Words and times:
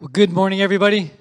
Well, 0.00 0.10
good 0.12 0.32
morning, 0.32 0.60
everybody. 0.60 1.12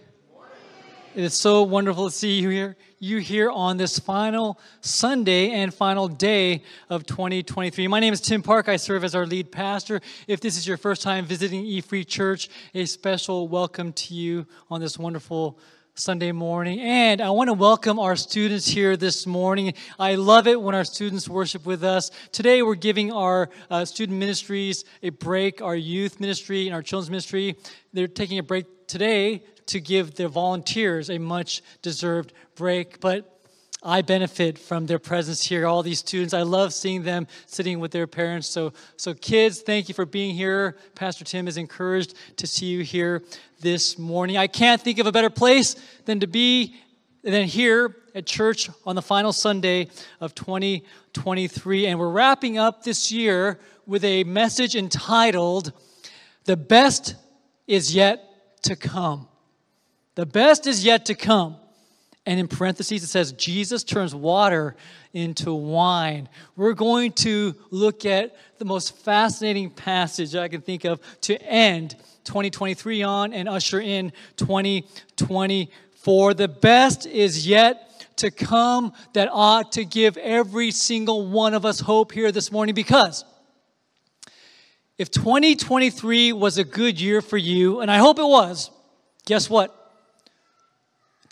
It 1.14 1.24
is 1.24 1.36
so 1.36 1.62
wonderful 1.62 2.10
to 2.10 2.12
see 2.12 2.40
you 2.40 2.50
here. 2.50 2.76
You 2.98 3.20
here 3.20 3.52
on 3.52 3.78
this 3.78 4.00
final 4.00 4.60
Sunday 4.82 5.52
and 5.52 5.72
final 5.72 6.08
day 6.08 6.64
of 6.90 7.06
2023. 7.06 7.88
My 7.88 8.00
name 8.00 8.14
is 8.14 8.20
Tim 8.20 8.42
Park. 8.42 8.70
I 8.70 8.78
serve 8.78 9.04
as 9.04 9.14
our 9.14 9.28
lead 9.28 9.52
pastor. 9.52 10.02
If 10.28 10.42
this 10.42 10.58
is 10.58 10.66
your 10.66 10.78
first 10.78 11.04
time 11.04 11.24
visiting 11.26 11.64
E 11.64 11.82
Free 11.82 12.04
Church, 12.04 12.50
a 12.74 12.86
special 12.86 13.48
welcome 13.48 13.94
to 13.94 14.16
you 14.16 14.48
on 14.72 14.82
this 14.82 14.98
wonderful 14.98 15.60
Sunday 15.96 16.32
morning. 16.32 16.80
And 16.80 17.22
I 17.22 17.30
want 17.30 17.50
to 17.50 17.54
welcome 17.54 18.00
our 18.00 18.16
students 18.16 18.66
here 18.66 18.98
this 18.98 19.28
morning. 19.28 19.76
I 20.00 20.16
love 20.16 20.48
it 20.48 20.60
when 20.60 20.74
our 20.74 20.84
students 20.84 21.30
worship 21.30 21.68
with 21.68 21.84
us. 21.84 22.10
Today, 22.32 22.64
we're 22.64 22.74
giving 22.74 23.12
our 23.12 23.52
uh, 23.70 23.86
student 23.86 24.18
ministries 24.18 24.86
a 25.04 25.10
break, 25.10 25.62
our 25.62 25.76
youth 25.76 26.20
ministry 26.20 26.66
and 26.66 26.74
our 26.74 26.82
children's 26.82 27.12
ministry. 27.12 27.58
They're 27.94 28.08
taking 28.08 28.40
a 28.40 28.44
break 28.44 28.88
today 28.88 29.44
to 29.68 29.80
give 29.80 30.16
their 30.16 30.30
volunteers 30.30 31.12
a 31.12 31.20
much 31.20 31.62
deserved 31.84 32.34
break. 32.56 33.00
But 33.00 33.33
I 33.84 34.02
benefit 34.02 34.58
from 34.58 34.86
their 34.86 35.00
presence 35.00 35.44
here, 35.44 35.68
all 35.68 35.84
these 35.84 36.00
students. 36.00 36.34
I 36.34 36.44
love 36.44 36.74
seeing 36.74 37.04
them 37.04 37.28
sitting 37.46 37.80
with 37.80 37.92
their 37.92 38.08
parents. 38.08 38.48
So, 38.48 38.74
so 38.96 39.14
kids, 39.14 39.62
thank 39.62 39.90
you 39.90 39.94
for 39.94 40.06
being 40.06 40.36
here. 40.36 40.78
Pastor 40.96 41.26
Tim 41.26 41.48
is 41.48 41.58
encouraged 41.58 42.16
to 42.38 42.48
see 42.48 42.68
you 42.68 42.84
here 42.84 43.24
this 43.60 44.00
morning. 44.00 44.38
I 44.38 44.48
can't 44.48 44.82
think 44.82 45.00
of 45.00 45.08
a 45.08 45.12
better 45.12 45.30
place 45.30 45.76
than 46.06 46.22
to 46.22 46.28
be 46.28 46.76
than 47.24 47.48
here 47.48 47.96
at 48.16 48.26
church 48.26 48.70
on 48.86 48.96
the 48.96 49.02
final 49.02 49.32
Sunday 49.32 49.88
of 50.20 50.36
2023. 50.36 51.88
And 51.88 52.00
we're 52.00 52.10
wrapping 52.10 52.58
up 52.58 52.84
this 52.84 53.12
year 53.12 53.60
with 53.86 54.04
a 54.04 54.24
message 54.24 54.76
entitled, 54.76 55.72
The 56.46 56.58
Best 56.58 57.16
is 57.68 57.96
Yet 57.96 58.62
to 58.64 58.76
Come. 58.76 59.28
The 60.16 60.26
best 60.26 60.68
is 60.68 60.86
yet 60.86 61.06
to 61.08 61.16
come. 61.16 61.58
And 62.26 62.40
in 62.40 62.48
parentheses, 62.48 63.04
it 63.04 63.08
says, 63.08 63.34
Jesus 63.34 63.84
turns 63.84 64.16
water 64.16 64.76
into 65.12 65.54
wine. 65.54 66.30
We're 66.56 66.74
going 66.74 67.12
to 67.14 67.54
look 67.70 68.06
at 68.06 68.36
the 68.60 68.66
most 68.66 68.96
fascinating 68.98 69.70
passage 69.70 70.34
I 70.36 70.48
can 70.48 70.62
think 70.62 70.86
of 70.86 71.02
to 71.22 71.42
end 71.42 71.96
2023 72.24 73.04
on 73.04 73.34
and 73.34 73.50
usher 73.50 73.82
in 73.82 74.14
2024. 74.38 76.34
The 76.34 76.48
best 76.48 77.06
is 77.06 77.46
yet 77.46 77.90
to 78.18 78.32
come 78.32 78.94
that 79.14 79.28
ought 79.32 79.74
to 79.74 79.84
give 79.84 80.16
every 80.18 80.72
single 80.72 81.28
one 81.28 81.54
of 81.54 81.66
us 81.66 81.82
hope 81.82 82.14
here 82.14 82.32
this 82.32 82.52
morning 82.52 82.74
because 82.74 83.26
if 84.98 85.10
2023 85.12 86.32
was 86.34 86.58
a 86.58 86.64
good 86.64 87.02
year 87.02 87.22
for 87.22 87.38
you, 87.38 87.82
and 87.82 87.90
I 87.90 87.98
hope 87.98 88.20
it 88.20 88.26
was, 88.26 88.70
guess 89.26 89.50
what? 89.50 89.83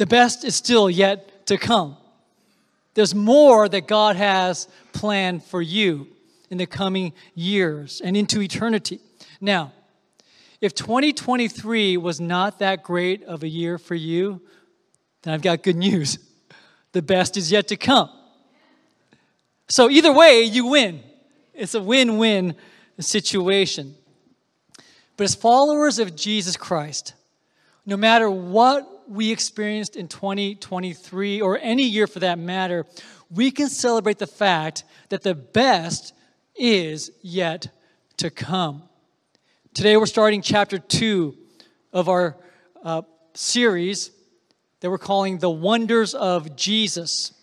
The 0.02 0.08
best 0.08 0.44
is 0.44 0.56
still 0.56 0.90
yet 0.90 1.46
to 1.46 1.60
come. 1.60 1.96
There's 2.96 3.14
more 3.14 3.70
that 3.70 3.88
God 3.88 4.16
has 4.16 4.68
planned 4.94 5.44
for 5.44 5.62
you 5.62 6.08
in 6.50 6.58
the 6.58 6.66
coming 6.66 7.14
years 7.36 8.02
and 8.04 8.18
into 8.18 8.42
eternity. 8.42 9.00
Now, 9.40 9.74
if 10.60 10.74
2023 10.74 11.98
was 11.98 12.20
not 12.20 12.58
that 12.58 12.82
great 12.82 13.24
of 13.26 13.44
a 13.44 13.48
year 13.48 13.78
for 13.78 13.94
you, 13.94 14.42
then 15.22 15.36
I've 15.36 15.44
got 15.44 15.62
good 15.62 15.76
news. 15.76 16.18
The 16.94 17.04
best 17.04 17.38
is 17.38 17.52
yet 17.52 17.68
to 17.68 17.78
come. 17.78 18.10
So, 19.70 19.88
either 19.88 20.12
way, 20.12 20.42
you 20.42 20.66
win. 20.66 21.04
It's 21.54 21.76
a 21.76 21.80
win 21.80 22.18
win 22.18 22.56
situation. 23.00 23.96
But 25.16 25.26
as 25.26 25.36
followers 25.36 26.00
of 26.00 26.16
Jesus 26.16 26.58
Christ, 26.58 27.14
no 27.86 27.96
matter 27.96 28.30
what 28.32 28.91
we 29.08 29.32
experienced 29.32 29.96
in 29.96 30.08
2023 30.08 31.42
or 31.42 31.58
any 31.60 31.84
year 31.84 32.08
for 32.08 32.20
that 32.20 32.40
matter, 32.40 32.86
we 33.30 33.52
can 33.52 33.70
celebrate 33.70 34.20
the 34.20 34.28
fact 34.28 34.84
that 35.10 35.22
the 35.22 35.36
best 35.36 36.14
is 36.56 37.12
yet 37.22 37.70
to 38.18 38.30
come. 38.30 38.84
Today 39.74 39.98
we're 39.98 40.06
starting 40.06 40.42
chapter 40.42 40.78
two 40.78 41.38
of 41.94 42.10
our 42.10 42.38
uh, 42.84 43.04
series 43.34 44.12
that 44.82 44.90
we're 44.90 44.98
calling 44.98 45.38
The 45.38 45.50
Wonders 45.50 46.14
of 46.14 46.56
Jesus. 46.56 47.34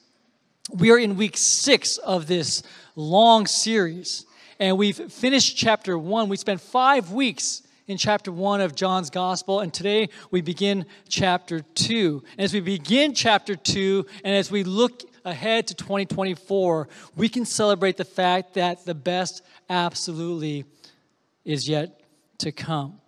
We 0.72 0.91
are 0.91 0.98
in 0.98 1.16
week 1.16 1.36
six 1.36 1.97
of 1.98 2.26
this 2.26 2.62
long 2.97 3.47
series, 3.47 4.26
and 4.58 4.76
we've 4.76 4.97
finished 5.12 5.56
chapter 5.56 5.97
one. 5.97 6.28
We 6.28 6.36
spent 6.36 6.60
five 6.60 7.12
weeks 7.12 7.62
in 7.88 7.97
chapter 7.97 8.31
1 8.31 8.60
of 8.60 8.75
John's 8.75 9.09
Gospel, 9.09 9.60
and 9.60 9.72
today 9.72 10.10
we 10.31 10.43
begin 10.43 10.84
chapter 11.09 11.60
2. 11.60 12.22
And 12.32 12.44
as 12.44 12.53
we 12.53 12.60
begin 12.60 13.15
chapter 13.15 13.56
2, 13.56 14.04
and 14.22 14.34
as 14.34 14.50
we 14.50 14.62
look 14.62 15.04
ahead 15.25 15.66
to 15.69 15.75
2024, 15.75 16.87
we 17.16 17.31
can 17.31 17.47
celebrate 17.47 17.97
the 17.97 18.04
fact 18.04 18.54
that 18.54 18.84
the 18.84 18.94
best 18.94 19.43
absolutely 19.71 20.66
is 21.47 21.66
yet 21.66 22.03
to 22.38 22.53
come. 22.53 23.00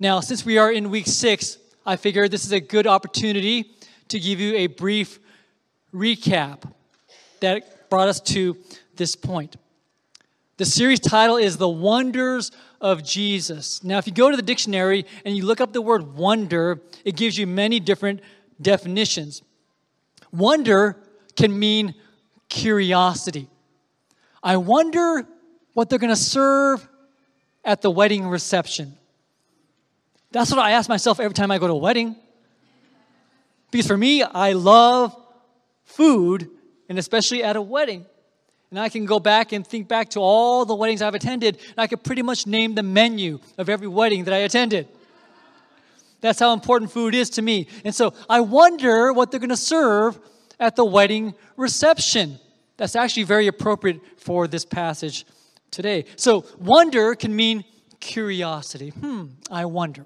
Now, 0.00 0.18
since 0.18 0.44
we 0.44 0.58
are 0.58 0.72
in 0.72 0.90
week 0.90 1.06
6, 1.06 1.58
I 1.86 1.94
figure 1.94 2.26
this 2.26 2.44
is 2.44 2.52
a 2.52 2.60
good 2.60 2.88
opportunity 2.88 3.70
to 4.08 4.18
give 4.18 4.40
you 4.40 4.56
a 4.56 4.66
brief 4.66 5.20
recap 5.94 6.68
that 7.38 7.88
brought 7.90 8.08
us 8.08 8.18
to 8.20 8.56
this 8.96 9.14
point. 9.14 9.56
The 10.56 10.64
series 10.64 11.00
title 11.00 11.36
is 11.36 11.56
The 11.56 11.68
Wonders 11.68 12.52
of 12.80 13.02
Jesus. 13.02 13.82
Now, 13.82 13.98
if 13.98 14.06
you 14.06 14.12
go 14.12 14.30
to 14.30 14.36
the 14.36 14.42
dictionary 14.42 15.04
and 15.24 15.36
you 15.36 15.44
look 15.44 15.60
up 15.60 15.72
the 15.72 15.82
word 15.82 16.14
wonder, 16.14 16.80
it 17.04 17.16
gives 17.16 17.36
you 17.36 17.44
many 17.44 17.80
different 17.80 18.20
definitions. 18.62 19.42
Wonder 20.30 20.96
can 21.34 21.58
mean 21.58 21.94
curiosity. 22.48 23.48
I 24.44 24.56
wonder 24.58 25.26
what 25.72 25.90
they're 25.90 25.98
going 25.98 26.10
to 26.10 26.16
serve 26.16 26.86
at 27.64 27.82
the 27.82 27.90
wedding 27.90 28.28
reception. 28.28 28.96
That's 30.30 30.52
what 30.52 30.60
I 30.60 30.72
ask 30.72 30.88
myself 30.88 31.18
every 31.18 31.34
time 31.34 31.50
I 31.50 31.58
go 31.58 31.66
to 31.66 31.72
a 31.72 31.76
wedding. 31.76 32.14
Because 33.72 33.88
for 33.88 33.96
me, 33.96 34.22
I 34.22 34.52
love 34.52 35.16
food, 35.82 36.48
and 36.88 36.96
especially 36.96 37.42
at 37.42 37.56
a 37.56 37.62
wedding. 37.62 38.06
And 38.74 38.80
I 38.80 38.88
can 38.88 39.04
go 39.04 39.20
back 39.20 39.52
and 39.52 39.64
think 39.64 39.86
back 39.86 40.10
to 40.10 40.18
all 40.18 40.64
the 40.64 40.74
weddings 40.74 41.00
I've 41.00 41.14
attended, 41.14 41.58
and 41.58 41.78
I 41.78 41.86
could 41.86 42.02
pretty 42.02 42.22
much 42.22 42.44
name 42.44 42.74
the 42.74 42.82
menu 42.82 43.38
of 43.56 43.68
every 43.68 43.86
wedding 43.86 44.24
that 44.24 44.34
I 44.34 44.38
attended. 44.38 44.88
That's 46.20 46.40
how 46.40 46.52
important 46.52 46.90
food 46.90 47.14
is 47.14 47.30
to 47.30 47.42
me. 47.42 47.68
And 47.84 47.94
so 47.94 48.14
I 48.28 48.40
wonder 48.40 49.12
what 49.12 49.30
they're 49.30 49.38
going 49.38 49.50
to 49.50 49.56
serve 49.56 50.18
at 50.58 50.74
the 50.74 50.84
wedding 50.84 51.34
reception. 51.56 52.40
That's 52.76 52.96
actually 52.96 53.22
very 53.22 53.46
appropriate 53.46 54.00
for 54.16 54.48
this 54.48 54.64
passage 54.64 55.24
today. 55.70 56.06
So, 56.16 56.44
wonder 56.58 57.14
can 57.14 57.36
mean 57.36 57.62
curiosity. 58.00 58.88
Hmm, 58.88 59.26
I 59.52 59.66
wonder. 59.66 60.04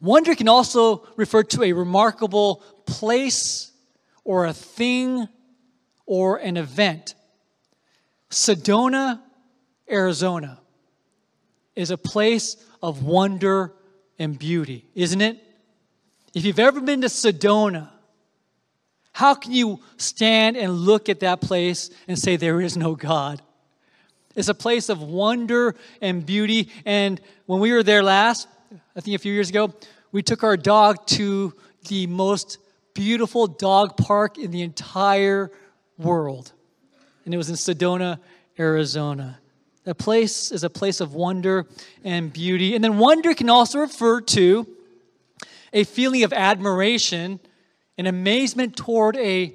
Wonder 0.00 0.34
can 0.34 0.48
also 0.48 1.06
refer 1.16 1.42
to 1.42 1.64
a 1.64 1.74
remarkable 1.74 2.62
place 2.86 3.72
or 4.24 4.46
a 4.46 4.54
thing 4.54 5.28
or 6.06 6.38
an 6.38 6.56
event. 6.56 7.14
Sedona, 8.32 9.20
Arizona 9.90 10.58
is 11.76 11.90
a 11.90 11.98
place 11.98 12.56
of 12.82 13.02
wonder 13.02 13.74
and 14.18 14.38
beauty, 14.38 14.86
isn't 14.94 15.20
it? 15.20 15.38
If 16.34 16.46
you've 16.46 16.58
ever 16.58 16.80
been 16.80 17.02
to 17.02 17.08
Sedona, 17.08 17.90
how 19.12 19.34
can 19.34 19.52
you 19.52 19.80
stand 19.98 20.56
and 20.56 20.72
look 20.72 21.10
at 21.10 21.20
that 21.20 21.42
place 21.42 21.90
and 22.08 22.18
say 22.18 22.36
there 22.36 22.62
is 22.62 22.74
no 22.74 22.94
God? 22.94 23.42
It's 24.34 24.48
a 24.48 24.54
place 24.54 24.88
of 24.88 25.02
wonder 25.02 25.76
and 26.00 26.24
beauty. 26.24 26.70
And 26.86 27.20
when 27.44 27.60
we 27.60 27.70
were 27.70 27.82
there 27.82 28.02
last, 28.02 28.48
I 28.96 29.00
think 29.00 29.14
a 29.14 29.18
few 29.18 29.34
years 29.34 29.50
ago, 29.50 29.74
we 30.10 30.22
took 30.22 30.42
our 30.42 30.56
dog 30.56 31.06
to 31.08 31.52
the 31.88 32.06
most 32.06 32.56
beautiful 32.94 33.46
dog 33.46 33.98
park 33.98 34.38
in 34.38 34.50
the 34.50 34.62
entire 34.62 35.50
world 35.98 36.52
and 37.24 37.34
it 37.34 37.36
was 37.36 37.48
in 37.48 37.56
Sedona, 37.56 38.18
Arizona. 38.58 39.38
That 39.84 39.96
place 39.96 40.52
is 40.52 40.64
a 40.64 40.70
place 40.70 41.00
of 41.00 41.14
wonder 41.14 41.66
and 42.04 42.32
beauty. 42.32 42.74
And 42.74 42.84
then 42.84 42.98
wonder 42.98 43.34
can 43.34 43.50
also 43.50 43.80
refer 43.80 44.20
to 44.20 44.66
a 45.72 45.84
feeling 45.84 46.22
of 46.22 46.32
admiration 46.32 47.40
and 47.98 48.06
amazement 48.06 48.76
toward 48.76 49.16
a 49.16 49.54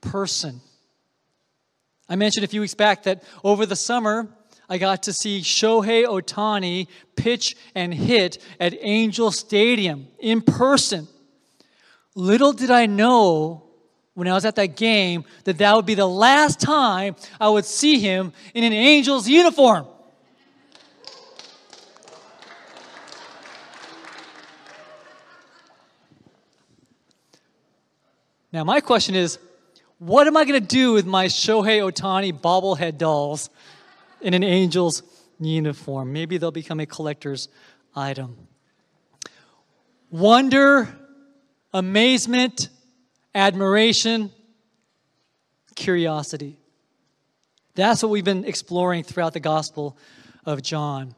person. 0.00 0.60
I 2.08 2.16
mentioned 2.16 2.44
a 2.44 2.48
few 2.48 2.60
weeks 2.60 2.74
back 2.74 3.04
that 3.04 3.24
over 3.42 3.66
the 3.66 3.76
summer, 3.76 4.28
I 4.68 4.78
got 4.78 5.04
to 5.04 5.12
see 5.12 5.40
Shohei 5.40 6.04
Ohtani 6.04 6.86
pitch 7.16 7.56
and 7.74 7.92
hit 7.92 8.38
at 8.60 8.74
Angel 8.80 9.30
Stadium 9.30 10.08
in 10.18 10.42
person. 10.42 11.08
Little 12.14 12.52
did 12.52 12.70
I 12.70 12.86
know 12.86 13.63
when 14.14 14.28
I 14.28 14.32
was 14.32 14.44
at 14.44 14.54
that 14.56 14.76
game 14.76 15.24
that 15.44 15.58
that 15.58 15.74
would 15.76 15.86
be 15.86 15.94
the 15.94 16.08
last 16.08 16.60
time 16.60 17.16
I 17.40 17.48
would 17.48 17.64
see 17.64 17.98
him 17.98 18.32
in 18.54 18.64
an 18.64 18.72
angel's 18.72 19.28
uniform. 19.28 19.86
Now, 28.52 28.62
my 28.62 28.80
question 28.80 29.16
is 29.16 29.38
what 29.98 30.26
am 30.26 30.36
I 30.36 30.44
going 30.44 30.60
to 30.60 30.66
do 30.66 30.92
with 30.92 31.06
my 31.06 31.26
Shohei 31.26 31.80
Ohtani 31.80 32.32
bobblehead 32.32 32.98
dolls 32.98 33.50
in 34.20 34.32
an 34.32 34.44
angel's 34.44 35.02
uniform? 35.40 36.12
Maybe 36.12 36.38
they'll 36.38 36.52
become 36.52 36.78
a 36.78 36.86
collector's 36.86 37.48
item. 37.96 38.36
Wonder, 40.10 40.96
amazement, 41.72 42.68
admiration, 43.34 44.30
curiosity. 45.74 46.58
That's 47.74 48.02
what 48.02 48.10
we've 48.10 48.24
been 48.24 48.44
exploring 48.44 49.02
throughout 49.02 49.32
the 49.32 49.40
Gospel 49.40 49.96
of 50.46 50.62
John. 50.62 51.14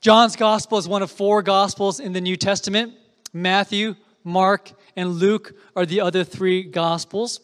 John's 0.00 0.36
Gospel 0.36 0.78
is 0.78 0.88
one 0.88 1.02
of 1.02 1.10
four 1.10 1.42
Gospels 1.42 2.00
in 2.00 2.12
the 2.12 2.20
New 2.20 2.36
Testament. 2.36 2.94
Matthew, 3.32 3.94
Mark, 4.24 4.72
and 4.96 5.10
Luke 5.12 5.54
are 5.76 5.86
the 5.86 6.00
other 6.00 6.24
three 6.24 6.62
Gospels. 6.62 7.40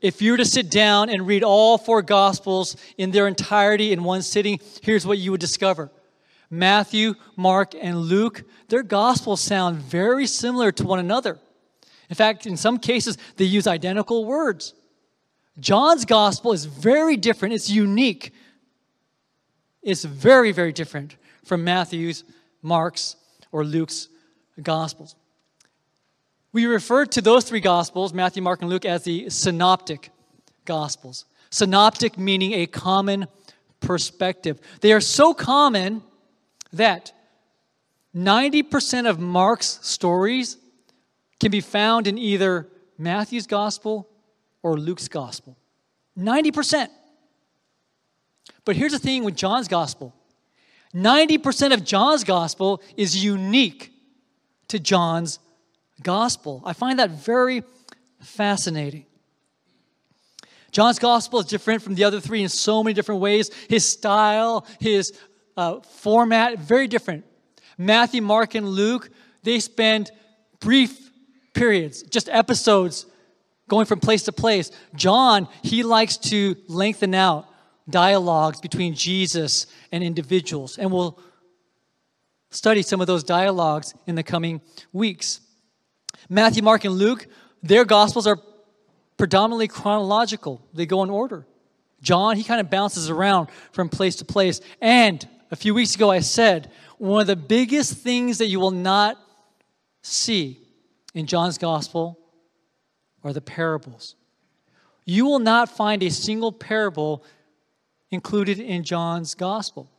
If 0.00 0.22
you 0.22 0.32
were 0.32 0.38
to 0.38 0.44
sit 0.44 0.70
down 0.70 1.10
and 1.10 1.26
read 1.26 1.42
all 1.42 1.78
four 1.78 2.02
Gospels 2.02 2.76
in 2.96 3.10
their 3.10 3.26
entirety 3.26 3.92
in 3.92 4.04
one 4.04 4.22
sitting, 4.22 4.60
here's 4.82 5.06
what 5.06 5.18
you 5.18 5.30
would 5.30 5.40
discover 5.40 5.90
Matthew, 6.50 7.14
Mark, 7.36 7.74
and 7.80 7.98
Luke, 7.98 8.44
their 8.68 8.82
Gospels 8.82 9.40
sound 9.40 9.78
very 9.78 10.26
similar 10.26 10.72
to 10.72 10.84
one 10.84 10.98
another. 10.98 11.38
In 12.08 12.16
fact, 12.16 12.46
in 12.46 12.56
some 12.56 12.78
cases, 12.78 13.18
they 13.36 13.44
use 13.44 13.66
identical 13.66 14.24
words. 14.24 14.74
John's 15.60 16.04
gospel 16.04 16.52
is 16.52 16.64
very 16.64 17.16
different, 17.16 17.54
it's 17.54 17.68
unique. 17.68 18.32
It's 19.82 20.04
very, 20.04 20.52
very 20.52 20.72
different 20.72 21.16
from 21.44 21.64
Matthew's, 21.64 22.24
Mark's, 22.62 23.16
or 23.52 23.64
Luke's 23.64 24.08
gospels. 24.62 25.14
We 26.52 26.66
refer 26.66 27.06
to 27.06 27.20
those 27.20 27.44
three 27.44 27.60
gospels, 27.60 28.12
Matthew, 28.12 28.42
Mark, 28.42 28.62
and 28.62 28.70
Luke, 28.70 28.84
as 28.84 29.04
the 29.04 29.30
synoptic 29.30 30.10
gospels. 30.64 31.24
Synoptic 31.50 32.18
meaning 32.18 32.52
a 32.54 32.66
common 32.66 33.26
perspective. 33.80 34.60
They 34.80 34.92
are 34.92 35.00
so 35.00 35.34
common 35.34 36.02
that 36.72 37.12
90% 38.14 39.08
of 39.08 39.18
Mark's 39.18 39.78
stories 39.82 40.56
can 41.40 41.50
be 41.50 41.60
found 41.60 42.06
in 42.06 42.18
either 42.18 42.68
Matthew's 42.96 43.46
gospel 43.46 44.08
or 44.62 44.76
Luke's 44.76 45.08
gospel. 45.08 45.56
90%. 46.18 46.88
But 48.64 48.76
here's 48.76 48.92
the 48.92 48.98
thing 48.98 49.24
with 49.24 49.36
John's 49.36 49.68
gospel 49.68 50.14
90% 50.94 51.74
of 51.74 51.84
John's 51.84 52.24
gospel 52.24 52.82
is 52.96 53.22
unique 53.22 53.92
to 54.68 54.78
John's 54.78 55.38
gospel. 56.02 56.62
I 56.64 56.72
find 56.72 56.98
that 56.98 57.10
very 57.10 57.62
fascinating. 58.20 59.04
John's 60.70 60.98
gospel 60.98 61.40
is 61.40 61.46
different 61.46 61.82
from 61.82 61.94
the 61.94 62.04
other 62.04 62.20
three 62.20 62.42
in 62.42 62.48
so 62.48 62.82
many 62.82 62.94
different 62.94 63.20
ways. 63.20 63.50
His 63.68 63.88
style, 63.88 64.66
his 64.80 65.12
uh, 65.56 65.80
format, 65.80 66.58
very 66.58 66.86
different. 66.86 67.24
Matthew, 67.76 68.22
Mark, 68.22 68.54
and 68.54 68.68
Luke, 68.68 69.10
they 69.42 69.60
spend 69.60 70.10
brief 70.60 71.07
periods, 71.58 72.02
just 72.04 72.28
episodes 72.28 73.06
going 73.68 73.84
from 73.84 74.00
place 74.00 74.22
to 74.24 74.32
place. 74.32 74.70
John, 74.94 75.48
he 75.62 75.82
likes 75.82 76.16
to 76.16 76.56
lengthen 76.68 77.14
out 77.14 77.46
dialogues 77.90 78.60
between 78.60 78.94
Jesus 78.94 79.66
and 79.92 80.04
individuals. 80.04 80.78
And 80.78 80.92
we'll 80.92 81.18
study 82.50 82.82
some 82.82 83.00
of 83.00 83.06
those 83.06 83.24
dialogues 83.24 83.94
in 84.06 84.14
the 84.14 84.22
coming 84.22 84.60
weeks. 84.92 85.40
Matthew, 86.28 86.62
Mark, 86.62 86.84
and 86.84 86.94
Luke, 86.94 87.26
their 87.62 87.84
gospels 87.84 88.26
are 88.26 88.38
predominantly 89.16 89.68
chronological, 89.68 90.64
they 90.72 90.86
go 90.86 91.02
in 91.02 91.10
order. 91.10 91.44
John, 92.00 92.36
he 92.36 92.44
kind 92.44 92.60
of 92.60 92.70
bounces 92.70 93.10
around 93.10 93.48
from 93.72 93.88
place 93.88 94.14
to 94.16 94.24
place. 94.24 94.60
And 94.80 95.26
a 95.50 95.56
few 95.56 95.74
weeks 95.74 95.96
ago, 95.96 96.10
I 96.10 96.20
said 96.20 96.70
one 96.98 97.20
of 97.20 97.26
the 97.26 97.34
biggest 97.34 97.94
things 97.94 98.38
that 98.38 98.46
you 98.46 98.60
will 98.60 98.70
not 98.70 99.18
see 100.02 100.67
in 101.14 101.26
John's 101.26 101.58
gospel 101.58 102.18
are 103.24 103.32
the 103.32 103.40
parables. 103.40 104.14
You 105.04 105.24
will 105.24 105.38
not 105.38 105.68
find 105.68 106.02
a 106.02 106.10
single 106.10 106.52
parable 106.52 107.24
included 108.10 108.58
in 108.58 108.84
John's 108.84 109.34
gospel. 109.34 109.90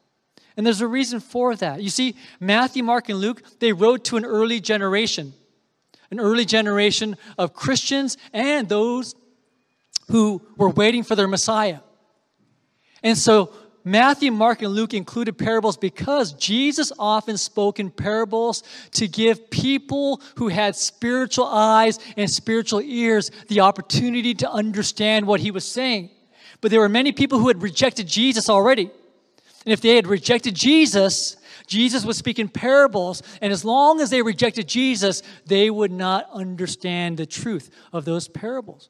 And 0.56 0.66
there's 0.66 0.82
a 0.82 0.88
reason 0.88 1.20
for 1.20 1.56
that. 1.56 1.82
You 1.82 1.90
see, 1.90 2.16
Matthew, 2.40 2.84
Mark, 2.84 3.10
and 3.10 3.20
Luke, 3.20 3.42
they 3.60 3.72
wrote 3.72 4.04
to 4.06 4.18
an 4.18 4.26
early 4.26 4.60
generation, 4.60 5.34
an 6.12 6.20
early 6.20 6.46
generation 6.46 7.18
of 7.38 7.54
Christians 7.54 8.18
and 8.34 8.68
those 8.68 9.16
who 10.10 10.42
were 10.58 10.70
waiting 10.70 11.04
for 11.04 11.16
their 11.16 11.28
Messiah. 11.28 11.80
And 13.04 13.18
so 13.18 13.54
Matthew, 13.90 14.32
Mark, 14.32 14.62
and 14.62 14.74
Luke 14.74 14.94
included 14.94 15.38
parables 15.38 15.76
because 15.76 16.34
Jesus 16.34 16.92
often 17.00 17.38
spoke 17.38 17.80
in 17.80 17.90
parables 17.90 18.64
to 18.92 19.08
give 19.08 19.50
people 19.50 20.22
who 20.36 20.48
had 20.48 20.76
spiritual 20.76 21.46
eyes 21.46 21.98
and 22.16 22.30
spiritual 22.30 22.82
ears 22.82 23.32
the 23.48 23.62
opportunity 23.62 24.36
to 24.36 24.52
understand 24.52 25.26
what 25.26 25.40
he 25.40 25.50
was 25.50 25.66
saying. 25.66 26.12
But 26.62 26.70
there 26.70 26.80
were 26.80 26.90
many 26.90 27.12
people 27.12 27.40
who 27.40 27.48
had 27.48 27.64
rejected 27.64 28.08
Jesus 28.08 28.48
already. 28.48 28.92
And 29.66 29.74
if 29.74 29.82
they 29.82 29.96
had 29.96 30.06
rejected 30.06 30.54
Jesus, 30.56 31.38
Jesus 31.66 32.06
would 32.06 32.16
speak 32.16 32.38
in 32.38 32.48
parables, 32.48 33.24
and 33.42 33.52
as 33.52 33.66
long 33.66 34.02
as 34.02 34.10
they 34.10 34.22
rejected 34.22 34.68
Jesus, 34.68 35.24
they 35.46 35.70
would 35.70 35.92
not 35.92 36.30
understand 36.32 37.18
the 37.18 37.26
truth 37.26 37.70
of 37.92 38.06
those 38.06 38.28
parables. 38.28 38.90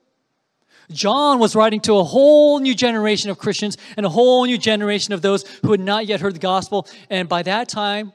John 0.91 1.39
was 1.39 1.55
writing 1.55 1.81
to 1.81 1.97
a 1.97 2.03
whole 2.03 2.59
new 2.59 2.73
generation 2.73 3.29
of 3.29 3.37
Christians 3.37 3.77
and 3.95 4.05
a 4.05 4.09
whole 4.09 4.45
new 4.45 4.57
generation 4.57 5.13
of 5.13 5.21
those 5.21 5.45
who 5.61 5.71
had 5.71 5.79
not 5.79 6.07
yet 6.07 6.19
heard 6.19 6.35
the 6.35 6.39
gospel. 6.39 6.87
And 7.09 7.29
by 7.29 7.43
that 7.43 7.69
time, 7.69 8.13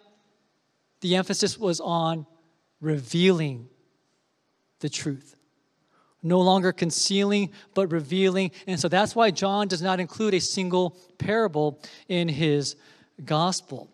the 1.00 1.17
emphasis 1.17 1.59
was 1.59 1.81
on 1.81 2.26
revealing 2.81 3.69
the 4.81 4.88
truth. 4.88 5.37
No 6.23 6.41
longer 6.41 6.73
concealing, 6.73 7.53
but 7.75 7.93
revealing. 7.93 8.50
And 8.67 8.81
so 8.81 8.88
that's 8.88 9.15
why 9.15 9.31
John 9.31 9.69
does 9.69 9.82
not 9.82 10.00
include 10.00 10.35
a 10.35 10.41
single 10.41 10.97
parable 11.19 11.81
in 12.09 12.29
his 12.29 12.77
gospel. 13.25 13.91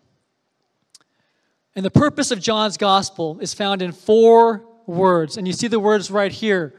And 1.75 1.85
the 1.85 1.91
purpose 1.91 2.31
of 2.31 2.39
John's 2.39 2.77
gospel 2.77 3.39
is 3.39 3.53
found 3.53 3.81
in 3.81 3.91
four 3.91 4.65
words. 4.87 5.37
And 5.37 5.47
you 5.47 5.53
see 5.53 5.67
the 5.67 5.79
words 5.79 6.09
right 6.09 6.31
here 6.31 6.73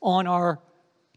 on 0.00 0.26
our 0.26 0.60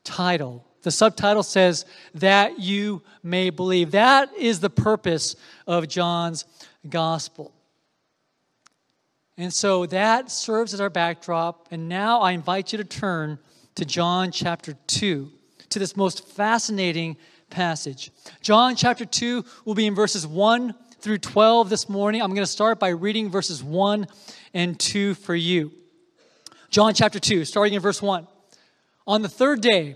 title. 0.03 0.65
The 0.83 0.91
subtitle 0.91 1.43
says, 1.43 1.85
That 2.13 2.59
you 2.59 3.01
may 3.23 3.49
believe. 3.49 3.91
That 3.91 4.33
is 4.37 4.59
the 4.59 4.69
purpose 4.69 5.35
of 5.65 5.87
John's 5.87 6.45
gospel. 6.89 7.53
And 9.37 9.51
so 9.51 9.85
that 9.87 10.29
serves 10.29 10.73
as 10.73 10.81
our 10.81 10.89
backdrop. 10.89 11.67
And 11.71 11.89
now 11.89 12.19
I 12.19 12.31
invite 12.31 12.71
you 12.71 12.77
to 12.77 12.83
turn 12.83 13.39
to 13.75 13.85
John 13.85 14.31
chapter 14.31 14.75
2, 14.87 15.31
to 15.69 15.79
this 15.79 15.97
most 15.97 16.27
fascinating 16.27 17.17
passage. 17.49 18.11
John 18.41 18.75
chapter 18.75 19.05
2 19.05 19.43
will 19.65 19.73
be 19.73 19.87
in 19.87 19.95
verses 19.95 20.27
1 20.27 20.75
through 20.99 21.17
12 21.17 21.69
this 21.69 21.89
morning. 21.89 22.21
I'm 22.21 22.29
going 22.29 22.45
to 22.45 22.51
start 22.51 22.79
by 22.79 22.89
reading 22.89 23.29
verses 23.29 23.63
1 23.63 24.07
and 24.53 24.79
2 24.79 25.15
for 25.15 25.35
you. 25.35 25.71
John 26.69 26.93
chapter 26.93 27.19
2, 27.19 27.45
starting 27.45 27.73
in 27.73 27.81
verse 27.81 28.01
1. 28.01 28.27
On 29.05 29.21
the 29.21 29.29
third 29.29 29.61
day, 29.61 29.95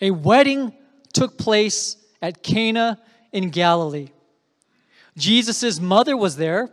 a 0.00 0.10
wedding 0.10 0.72
took 1.12 1.38
place 1.38 1.96
at 2.22 2.42
Cana 2.42 3.00
in 3.32 3.50
Galilee. 3.50 4.08
Jesus' 5.16 5.80
mother 5.80 6.16
was 6.16 6.36
there, 6.36 6.70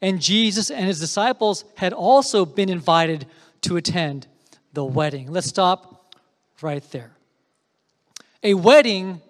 and 0.00 0.20
Jesus 0.20 0.70
and 0.70 0.86
his 0.86 1.00
disciples 1.00 1.64
had 1.76 1.92
also 1.92 2.44
been 2.44 2.68
invited 2.68 3.26
to 3.62 3.76
attend 3.76 4.26
the 4.72 4.84
wedding. 4.84 5.30
Let's 5.30 5.48
stop 5.48 6.14
right 6.60 6.82
there. 6.90 7.12
A 8.42 8.54
wedding 8.54 9.20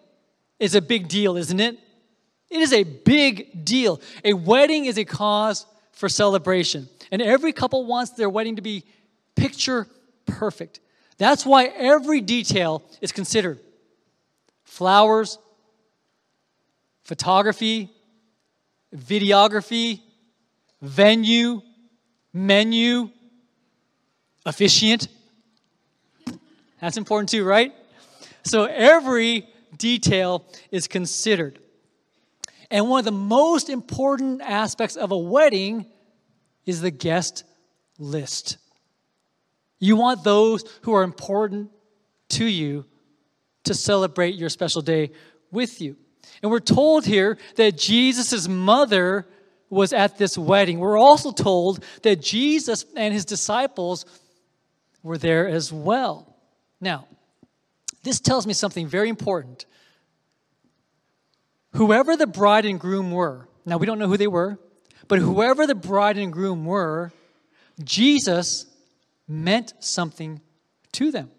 is 0.58 0.74
a 0.74 0.82
big 0.82 1.08
deal, 1.08 1.36
isn't 1.36 1.60
it? 1.60 1.78
It 2.50 2.60
is 2.60 2.72
a 2.72 2.82
big 2.82 3.64
deal. 3.64 4.00
A 4.24 4.34
wedding 4.34 4.84
is 4.84 4.98
a 4.98 5.04
cause 5.04 5.66
for 5.92 6.08
celebration, 6.08 6.88
and 7.10 7.22
every 7.22 7.52
couple 7.52 7.86
wants 7.86 8.12
their 8.12 8.28
wedding 8.28 8.56
to 8.56 8.62
be 8.62 8.84
picture 9.36 9.86
perfect. 10.26 10.80
That's 11.22 11.46
why 11.46 11.66
every 11.66 12.20
detail 12.20 12.82
is 13.00 13.12
considered 13.12 13.60
flowers, 14.64 15.38
photography, 17.04 17.92
videography, 18.92 20.00
venue, 20.80 21.62
menu, 22.32 23.08
officiant. 24.44 25.06
That's 26.80 26.96
important 26.96 27.28
too, 27.28 27.44
right? 27.44 27.72
So 28.42 28.64
every 28.64 29.46
detail 29.78 30.44
is 30.72 30.88
considered. 30.88 31.60
And 32.68 32.90
one 32.90 32.98
of 32.98 33.04
the 33.04 33.12
most 33.12 33.68
important 33.68 34.40
aspects 34.42 34.96
of 34.96 35.12
a 35.12 35.18
wedding 35.18 35.86
is 36.66 36.80
the 36.80 36.90
guest 36.90 37.44
list. 37.96 38.56
You 39.82 39.96
want 39.96 40.22
those 40.22 40.64
who 40.82 40.94
are 40.94 41.02
important 41.02 41.72
to 42.30 42.46
you 42.46 42.84
to 43.64 43.74
celebrate 43.74 44.36
your 44.36 44.48
special 44.48 44.80
day 44.80 45.10
with 45.50 45.80
you. 45.80 45.96
And 46.40 46.52
we're 46.52 46.60
told 46.60 47.04
here 47.04 47.36
that 47.56 47.78
Jesus' 47.78 48.46
mother 48.46 49.26
was 49.68 49.92
at 49.92 50.18
this 50.18 50.38
wedding. 50.38 50.78
We're 50.78 50.96
also 50.96 51.32
told 51.32 51.84
that 52.02 52.22
Jesus 52.22 52.84
and 52.96 53.12
his 53.12 53.24
disciples 53.24 54.06
were 55.02 55.18
there 55.18 55.48
as 55.48 55.72
well. 55.72 56.36
Now, 56.80 57.08
this 58.04 58.20
tells 58.20 58.46
me 58.46 58.52
something 58.54 58.86
very 58.86 59.08
important. 59.08 59.66
Whoever 61.72 62.16
the 62.16 62.28
bride 62.28 62.66
and 62.66 62.78
groom 62.78 63.10
were, 63.10 63.48
now 63.66 63.78
we 63.78 63.86
don't 63.86 63.98
know 63.98 64.06
who 64.06 64.16
they 64.16 64.28
were, 64.28 64.60
but 65.08 65.18
whoever 65.18 65.66
the 65.66 65.74
bride 65.74 66.18
and 66.18 66.32
groom 66.32 66.64
were, 66.64 67.12
Jesus 67.82 68.66
meant 69.32 69.72
something 69.80 70.40
to 70.92 71.10
them. 71.10 71.30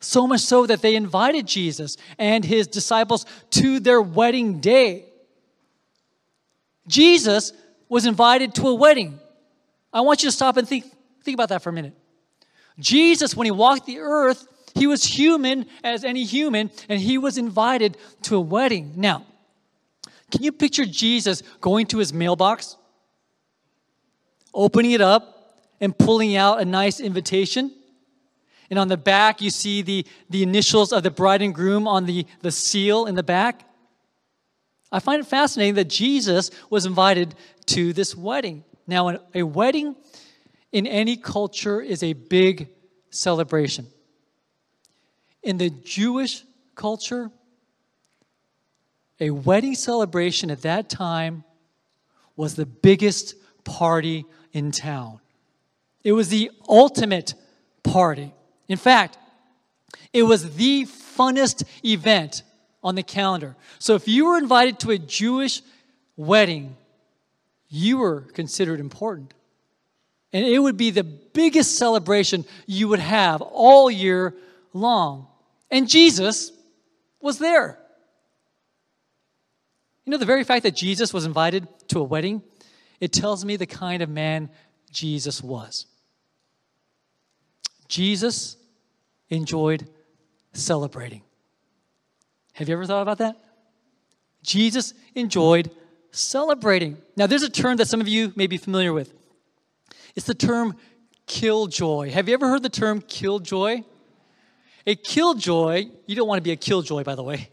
So 0.00 0.26
much 0.26 0.40
so 0.40 0.66
that 0.66 0.82
they 0.82 0.94
invited 0.94 1.46
Jesus 1.46 1.96
and 2.18 2.44
his 2.44 2.66
disciples 2.66 3.26
to 3.50 3.80
their 3.80 4.00
wedding 4.00 4.60
day. 4.60 5.06
Jesus 6.86 7.52
was 7.88 8.06
invited 8.06 8.54
to 8.56 8.68
a 8.68 8.74
wedding. 8.74 9.18
I 9.92 10.02
want 10.02 10.22
you 10.22 10.28
to 10.28 10.32
stop 10.32 10.56
and 10.56 10.68
think, 10.68 10.84
think 11.22 11.34
about 11.34 11.48
that 11.48 11.62
for 11.62 11.70
a 11.70 11.72
minute. 11.72 11.94
Jesus, 12.78 13.34
when 13.34 13.46
he 13.46 13.50
walked 13.50 13.86
the 13.86 13.98
earth, 13.98 14.46
he 14.74 14.86
was 14.86 15.02
human 15.02 15.66
as 15.82 16.04
any 16.04 16.24
human, 16.24 16.70
and 16.88 17.00
he 17.00 17.18
was 17.18 17.38
invited 17.38 17.96
to 18.22 18.36
a 18.36 18.40
wedding. 18.40 18.92
Now, 18.96 19.26
can 20.30 20.42
you 20.42 20.52
picture 20.52 20.84
Jesus 20.84 21.42
going 21.60 21.86
to 21.86 21.98
his 21.98 22.12
mailbox, 22.12 22.76
opening 24.54 24.92
it 24.92 25.00
up, 25.00 25.37
and 25.80 25.96
pulling 25.96 26.36
out 26.36 26.60
a 26.60 26.64
nice 26.64 27.00
invitation? 27.00 27.72
And 28.70 28.78
on 28.78 28.88
the 28.88 28.96
back, 28.96 29.40
you 29.40 29.50
see 29.50 29.82
the, 29.82 30.06
the 30.28 30.42
initials 30.42 30.92
of 30.92 31.02
the 31.02 31.10
bride 31.10 31.42
and 31.42 31.54
groom 31.54 31.88
on 31.88 32.04
the, 32.04 32.26
the 32.42 32.50
seal 32.50 33.06
in 33.06 33.14
the 33.14 33.22
back. 33.22 33.64
I 34.92 35.00
find 35.00 35.20
it 35.20 35.26
fascinating 35.26 35.74
that 35.74 35.88
Jesus 35.88 36.50
was 36.70 36.86
invited 36.86 37.34
to 37.66 37.92
this 37.92 38.14
wedding. 38.14 38.64
Now, 38.86 39.20
a 39.34 39.42
wedding 39.42 39.96
in 40.72 40.86
any 40.86 41.16
culture 41.16 41.80
is 41.80 42.02
a 42.02 42.12
big 42.12 42.68
celebration. 43.10 43.86
In 45.42 45.58
the 45.58 45.70
Jewish 45.70 46.44
culture, 46.74 47.30
a 49.20 49.30
wedding 49.30 49.74
celebration 49.74 50.50
at 50.50 50.62
that 50.62 50.88
time 50.88 51.44
was 52.36 52.54
the 52.54 52.66
biggest 52.66 53.34
party 53.64 54.24
in 54.52 54.70
town. 54.70 55.20
It 56.08 56.12
was 56.12 56.30
the 56.30 56.50
ultimate 56.66 57.34
party. 57.82 58.32
In 58.66 58.78
fact, 58.78 59.18
it 60.10 60.22
was 60.22 60.54
the 60.54 60.86
funnest 60.86 61.64
event 61.84 62.44
on 62.82 62.94
the 62.94 63.02
calendar. 63.02 63.56
So 63.78 63.94
if 63.94 64.08
you 64.08 64.24
were 64.24 64.38
invited 64.38 64.80
to 64.80 64.90
a 64.92 64.96
Jewish 64.96 65.60
wedding, 66.16 66.78
you 67.68 67.98
were 67.98 68.22
considered 68.22 68.80
important. 68.80 69.34
And 70.32 70.46
it 70.46 70.58
would 70.58 70.78
be 70.78 70.88
the 70.88 71.04
biggest 71.04 71.76
celebration 71.76 72.46
you 72.66 72.88
would 72.88 73.00
have 73.00 73.42
all 73.42 73.90
year 73.90 74.34
long. 74.72 75.26
And 75.70 75.90
Jesus 75.90 76.52
was 77.20 77.38
there. 77.38 77.78
You 80.06 80.12
know, 80.12 80.16
the 80.16 80.24
very 80.24 80.44
fact 80.44 80.62
that 80.62 80.74
Jesus 80.74 81.12
was 81.12 81.26
invited 81.26 81.68
to 81.88 82.00
a 82.00 82.02
wedding, 82.02 82.42
it 82.98 83.12
tells 83.12 83.44
me 83.44 83.56
the 83.56 83.66
kind 83.66 84.00
of 84.00 84.08
man 84.08 84.48
Jesus 84.90 85.42
was. 85.42 85.84
Jesus 87.88 88.56
enjoyed 89.30 89.88
celebrating. 90.52 91.22
Have 92.52 92.68
you 92.68 92.74
ever 92.74 92.86
thought 92.86 93.02
about 93.02 93.18
that? 93.18 93.36
Jesus 94.42 94.94
enjoyed 95.14 95.70
celebrating. 96.10 96.96
Now, 97.16 97.26
there's 97.26 97.42
a 97.42 97.50
term 97.50 97.76
that 97.76 97.88
some 97.88 98.00
of 98.00 98.08
you 98.08 98.32
may 98.36 98.46
be 98.46 98.56
familiar 98.56 98.92
with. 98.92 99.12
It's 100.16 100.26
the 100.26 100.34
term 100.34 100.76
killjoy. 101.26 102.10
Have 102.10 102.28
you 102.28 102.34
ever 102.34 102.48
heard 102.48 102.62
the 102.62 102.68
term 102.68 103.00
killjoy? 103.00 103.82
A 104.86 104.94
killjoy, 104.94 105.86
you 106.06 106.16
don't 106.16 106.28
want 106.28 106.38
to 106.38 106.42
be 106.42 106.52
a 106.52 106.56
killjoy, 106.56 107.04
by 107.04 107.14
the 107.14 107.22
way. 107.22 107.50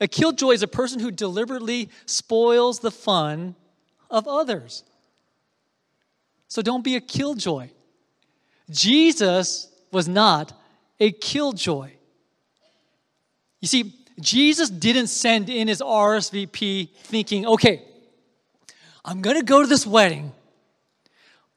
A 0.00 0.06
killjoy 0.06 0.52
is 0.52 0.62
a 0.62 0.68
person 0.68 1.00
who 1.00 1.10
deliberately 1.10 1.88
spoils 2.06 2.80
the 2.80 2.90
fun 2.90 3.56
of 4.10 4.28
others. 4.28 4.84
So 6.46 6.62
don't 6.62 6.84
be 6.84 6.94
a 6.94 7.00
killjoy. 7.00 7.70
Jesus 8.70 9.68
was 9.90 10.08
not 10.08 10.52
a 11.00 11.12
killjoy. 11.12 11.90
You 13.60 13.68
see, 13.68 13.94
Jesus 14.20 14.68
didn't 14.68 15.06
send 15.08 15.48
in 15.48 15.68
his 15.68 15.80
RSVP 15.80 16.90
thinking, 16.94 17.46
okay, 17.46 17.82
I'm 19.04 19.22
going 19.22 19.36
to 19.36 19.44
go 19.44 19.62
to 19.62 19.68
this 19.68 19.86
wedding 19.86 20.32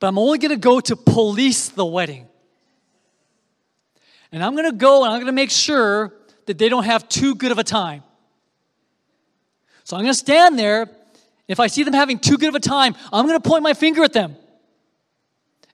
but 0.01 0.07
I'm 0.07 0.17
only 0.17 0.39
going 0.39 0.49
to 0.51 0.57
go 0.57 0.79
to 0.79 0.95
police 0.95 1.69
the 1.69 1.85
wedding. 1.85 2.27
And 4.31 4.43
I'm 4.43 4.55
going 4.55 4.69
to 4.69 4.75
go 4.75 5.03
and 5.03 5.13
I'm 5.13 5.19
going 5.19 5.27
to 5.27 5.31
make 5.31 5.51
sure 5.51 6.11
that 6.47 6.57
they 6.57 6.69
don't 6.69 6.85
have 6.85 7.07
too 7.07 7.35
good 7.35 7.51
of 7.51 7.59
a 7.59 7.63
time. 7.63 8.01
So 9.83 9.95
I'm 9.95 10.01
going 10.01 10.13
to 10.13 10.17
stand 10.17 10.57
there. 10.57 10.89
If 11.47 11.59
I 11.59 11.67
see 11.67 11.83
them 11.83 11.93
having 11.93 12.17
too 12.17 12.39
good 12.39 12.49
of 12.49 12.55
a 12.55 12.59
time, 12.59 12.95
I'm 13.13 13.27
going 13.27 13.39
to 13.39 13.47
point 13.47 13.61
my 13.61 13.75
finger 13.75 14.03
at 14.03 14.11
them. 14.11 14.35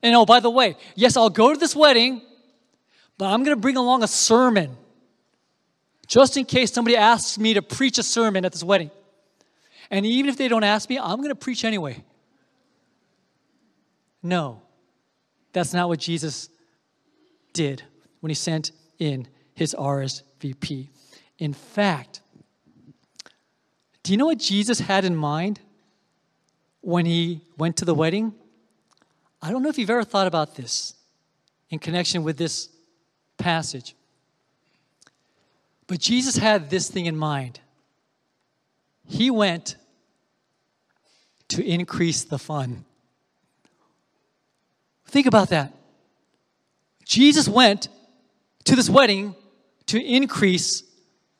And 0.02 0.14
oh, 0.14 0.24
by 0.24 0.40
the 0.40 0.50
way, 0.50 0.76
yes, 0.94 1.16
I'll 1.16 1.30
go 1.30 1.52
to 1.52 1.58
this 1.58 1.74
wedding, 1.74 2.22
but 3.16 3.26
I'm 3.26 3.42
going 3.42 3.56
to 3.56 3.60
bring 3.60 3.76
along 3.76 4.02
a 4.02 4.08
sermon 4.08 4.76
just 6.06 6.36
in 6.36 6.44
case 6.44 6.72
somebody 6.72 6.96
asks 6.96 7.38
me 7.38 7.54
to 7.54 7.62
preach 7.62 7.98
a 7.98 8.02
sermon 8.02 8.44
at 8.44 8.52
this 8.52 8.64
wedding. 8.64 8.90
And 9.90 10.06
even 10.06 10.28
if 10.28 10.36
they 10.36 10.48
don't 10.48 10.64
ask 10.64 10.88
me, 10.88 10.98
I'm 10.98 11.18
going 11.18 11.28
to 11.28 11.34
preach 11.34 11.64
anyway. 11.64 12.02
No, 14.22 14.62
that's 15.52 15.72
not 15.72 15.88
what 15.88 15.98
Jesus 15.98 16.48
did 17.52 17.82
when 18.20 18.30
he 18.30 18.34
sent 18.34 18.72
in 18.98 19.28
his 19.54 19.74
RSVP. 19.78 20.88
In 21.38 21.52
fact, 21.52 22.20
do 24.02 24.12
you 24.12 24.16
know 24.18 24.26
what 24.26 24.38
Jesus 24.38 24.80
had 24.80 25.04
in 25.04 25.14
mind 25.14 25.60
when 26.80 27.06
he 27.06 27.42
went 27.56 27.76
to 27.76 27.84
the 27.84 27.94
wedding? 27.94 28.34
I 29.40 29.50
don't 29.50 29.62
know 29.62 29.68
if 29.68 29.78
you've 29.78 29.90
ever 29.90 30.04
thought 30.04 30.26
about 30.26 30.56
this 30.56 30.94
in 31.70 31.78
connection 31.78 32.22
with 32.22 32.36
this 32.36 32.68
passage. 33.36 33.94
But 35.86 36.00
Jesus 36.00 36.36
had 36.36 36.70
this 36.70 36.90
thing 36.90 37.06
in 37.06 37.16
mind. 37.16 37.60
He 39.06 39.30
went 39.30 39.76
to 41.48 41.64
increase 41.64 42.24
the 42.24 42.38
fun. 42.38 42.84
Think 45.06 45.26
about 45.26 45.48
that. 45.48 45.72
Jesus 47.04 47.48
went 47.48 47.88
to 48.64 48.76
this 48.76 48.90
wedding 48.90 49.34
to 49.86 49.98
increase 49.98 50.82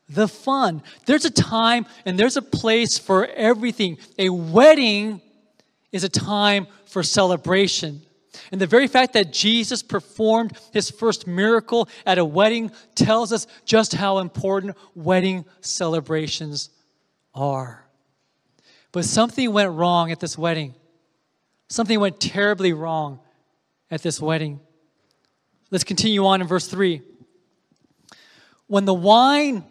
the 0.08 0.26
fun. 0.26 0.82
There's 1.04 1.26
a 1.26 1.30
time 1.30 1.84
and 2.06 2.18
there's 2.18 2.38
a 2.38 2.42
place 2.42 2.96
for 2.96 3.26
everything. 3.26 3.98
A 4.18 4.30
wedding 4.30 5.20
is 5.92 6.04
a 6.04 6.08
time 6.08 6.66
for 6.88 7.02
celebration. 7.02 8.02
And 8.52 8.60
the 8.60 8.66
very 8.66 8.86
fact 8.86 9.14
that 9.14 9.32
Jesus 9.32 9.82
performed 9.82 10.52
his 10.72 10.90
first 10.90 11.26
miracle 11.26 11.88
at 12.06 12.18
a 12.18 12.24
wedding 12.24 12.70
tells 12.94 13.32
us 13.32 13.46
just 13.64 13.94
how 13.94 14.18
important 14.18 14.76
wedding 14.94 15.44
celebrations 15.60 16.70
are. 17.34 17.84
But 18.92 19.04
something 19.04 19.52
went 19.52 19.72
wrong 19.72 20.10
at 20.10 20.20
this 20.20 20.38
wedding. 20.38 20.74
Something 21.68 22.00
went 22.00 22.20
terribly 22.20 22.72
wrong 22.72 23.20
at 23.90 24.02
this 24.02 24.20
wedding. 24.20 24.60
Let's 25.70 25.84
continue 25.84 26.24
on 26.24 26.40
in 26.40 26.46
verse 26.46 26.66
3. 26.66 27.02
When 28.66 28.84
the 28.84 28.94
wine 28.94 29.64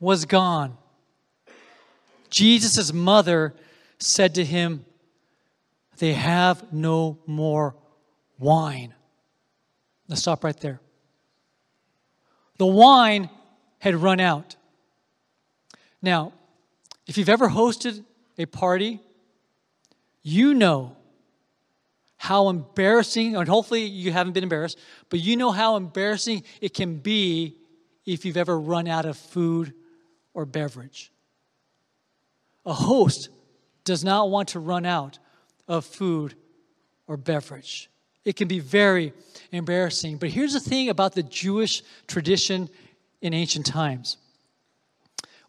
was 0.00 0.24
gone, 0.24 0.76
Jesus' 2.30 2.92
mother 2.92 3.54
said 3.98 4.34
to 4.36 4.44
him, 4.44 4.84
They 6.00 6.14
have 6.14 6.72
no 6.72 7.18
more 7.26 7.76
wine. 8.38 8.94
Let's 10.08 10.22
stop 10.22 10.42
right 10.44 10.58
there. 10.58 10.80
The 12.56 12.64
wine 12.64 13.28
had 13.78 13.94
run 13.96 14.18
out. 14.18 14.56
Now, 16.00 16.32
if 17.06 17.18
you've 17.18 17.28
ever 17.28 17.50
hosted 17.50 18.02
a 18.38 18.46
party, 18.46 18.98
you 20.22 20.54
know 20.54 20.96
how 22.16 22.48
embarrassing, 22.48 23.36
and 23.36 23.46
hopefully 23.46 23.84
you 23.84 24.10
haven't 24.10 24.32
been 24.32 24.42
embarrassed, 24.42 24.78
but 25.10 25.20
you 25.20 25.36
know 25.36 25.50
how 25.50 25.76
embarrassing 25.76 26.44
it 26.62 26.72
can 26.72 26.96
be 26.96 27.56
if 28.06 28.24
you've 28.24 28.38
ever 28.38 28.58
run 28.58 28.88
out 28.88 29.04
of 29.04 29.18
food 29.18 29.74
or 30.32 30.46
beverage. 30.46 31.12
A 32.64 32.72
host 32.72 33.28
does 33.84 34.02
not 34.02 34.30
want 34.30 34.48
to 34.48 34.60
run 34.60 34.86
out 34.86 35.18
of 35.70 35.86
food 35.86 36.34
or 37.06 37.16
beverage. 37.16 37.88
It 38.24 38.34
can 38.34 38.48
be 38.48 38.58
very 38.58 39.14
embarrassing. 39.52 40.18
But 40.18 40.30
here's 40.30 40.52
the 40.52 40.60
thing 40.60 40.90
about 40.90 41.14
the 41.14 41.22
Jewish 41.22 41.82
tradition 42.06 42.68
in 43.22 43.32
ancient 43.32 43.64
times 43.64 44.18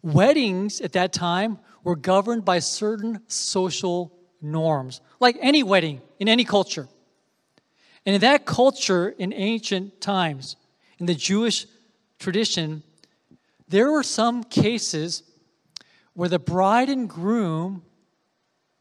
weddings 0.02 0.80
at 0.80 0.92
that 0.92 1.12
time 1.12 1.58
were 1.84 1.94
governed 1.94 2.44
by 2.44 2.58
certain 2.58 3.20
social 3.28 4.12
norms, 4.40 5.00
like 5.20 5.36
any 5.40 5.62
wedding 5.62 6.00
in 6.18 6.28
any 6.28 6.44
culture. 6.44 6.88
And 8.04 8.16
in 8.16 8.20
that 8.22 8.46
culture 8.46 9.10
in 9.10 9.32
ancient 9.32 10.00
times, 10.00 10.56
in 10.98 11.06
the 11.06 11.14
Jewish 11.14 11.66
tradition, 12.18 12.82
there 13.68 13.90
were 13.90 14.02
some 14.02 14.42
cases 14.42 15.22
where 16.14 16.28
the 16.28 16.38
bride 16.38 16.88
and 16.88 17.08
groom 17.08 17.82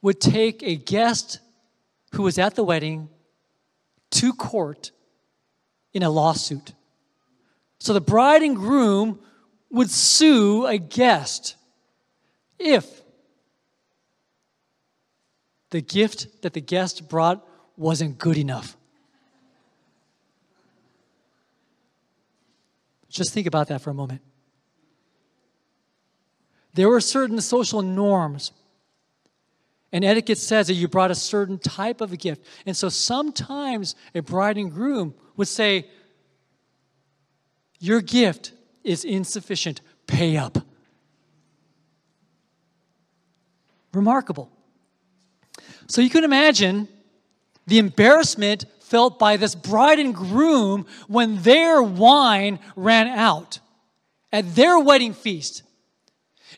would 0.01 0.19
take 0.19 0.63
a 0.63 0.75
guest 0.75 1.39
who 2.13 2.23
was 2.23 2.37
at 2.37 2.55
the 2.55 2.63
wedding 2.63 3.09
to 4.11 4.33
court 4.33 4.91
in 5.93 6.03
a 6.03 6.09
lawsuit. 6.09 6.73
So 7.79 7.93
the 7.93 8.01
bride 8.01 8.41
and 8.41 8.55
groom 8.55 9.19
would 9.69 9.89
sue 9.89 10.65
a 10.65 10.77
guest 10.77 11.55
if 12.59 13.01
the 15.69 15.81
gift 15.81 16.41
that 16.41 16.53
the 16.53 16.61
guest 16.61 17.09
brought 17.09 17.45
wasn't 17.77 18.17
good 18.17 18.37
enough. 18.37 18.75
Just 23.09 23.33
think 23.33 23.47
about 23.47 23.67
that 23.67 23.81
for 23.81 23.89
a 23.89 23.93
moment. 23.93 24.21
There 26.73 26.87
were 26.87 27.01
certain 27.01 27.41
social 27.41 27.81
norms. 27.81 28.51
And 29.93 30.05
etiquette 30.05 30.37
says 30.37 30.67
that 30.67 30.73
you 30.73 30.87
brought 30.87 31.11
a 31.11 31.15
certain 31.15 31.57
type 31.57 31.99
of 32.01 32.13
a 32.13 32.17
gift. 32.17 32.45
And 32.65 32.75
so 32.75 32.87
sometimes 32.89 33.95
a 34.15 34.21
bride 34.21 34.57
and 34.57 34.71
groom 34.71 35.13
would 35.35 35.47
say, 35.49 35.87
Your 37.79 38.01
gift 38.01 38.53
is 38.83 39.03
insufficient. 39.03 39.81
Pay 40.07 40.37
up. 40.37 40.57
Remarkable. 43.93 44.49
So 45.87 46.01
you 46.01 46.09
can 46.09 46.23
imagine 46.23 46.87
the 47.67 47.79
embarrassment 47.79 48.65
felt 48.79 49.19
by 49.19 49.37
this 49.37 49.55
bride 49.55 49.99
and 49.99 50.15
groom 50.15 50.85
when 51.07 51.41
their 51.43 51.81
wine 51.81 52.59
ran 52.75 53.07
out 53.07 53.59
at 54.31 54.55
their 54.55 54.79
wedding 54.79 55.13
feast. 55.13 55.63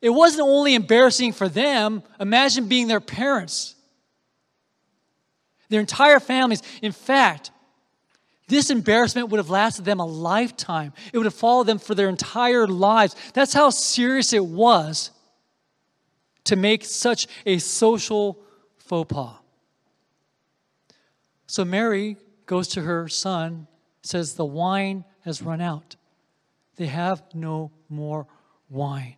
It 0.04 0.10
wasn't 0.10 0.42
only 0.42 0.76
embarrassing 0.76 1.32
for 1.32 1.48
them, 1.48 2.04
imagine 2.20 2.68
being 2.68 2.90
their 2.90 3.00
parents, 3.00 3.74
their 5.70 5.80
entire 5.80 6.20
families. 6.20 6.62
In 6.82 6.92
fact, 6.92 7.52
this 8.50 8.70
embarrassment 8.70 9.30
would 9.30 9.38
have 9.38 9.50
lasted 9.50 9.86
them 9.86 10.02
a 10.02 10.06
lifetime. 10.06 10.92
It 11.14 11.18
would 11.18 11.26
have 11.26 11.34
followed 11.34 11.68
them 11.68 11.80
for 11.80 11.96
their 11.96 12.10
entire 12.10 12.68
lives. 12.68 13.16
That's 13.34 13.54
how 13.54 13.70
serious 13.70 14.34
it 14.34 14.46
was 14.46 15.12
to 16.44 16.58
make 16.58 16.84
such 16.84 17.26
a 17.46 17.60
social 17.60 18.38
faux 18.80 19.14
pas. 19.14 19.36
So 21.48 21.64
Mary 21.64 22.18
goes 22.46 22.68
to 22.70 22.82
her 22.82 23.08
son, 23.08 23.68
says, 24.02 24.34
The 24.34 24.44
wine 24.44 25.06
has 25.22 25.42
run 25.42 25.62
out. 25.62 25.96
They 26.76 26.88
have 26.88 27.24
no 27.34 27.72
more 27.88 28.28
wine. 28.70 29.16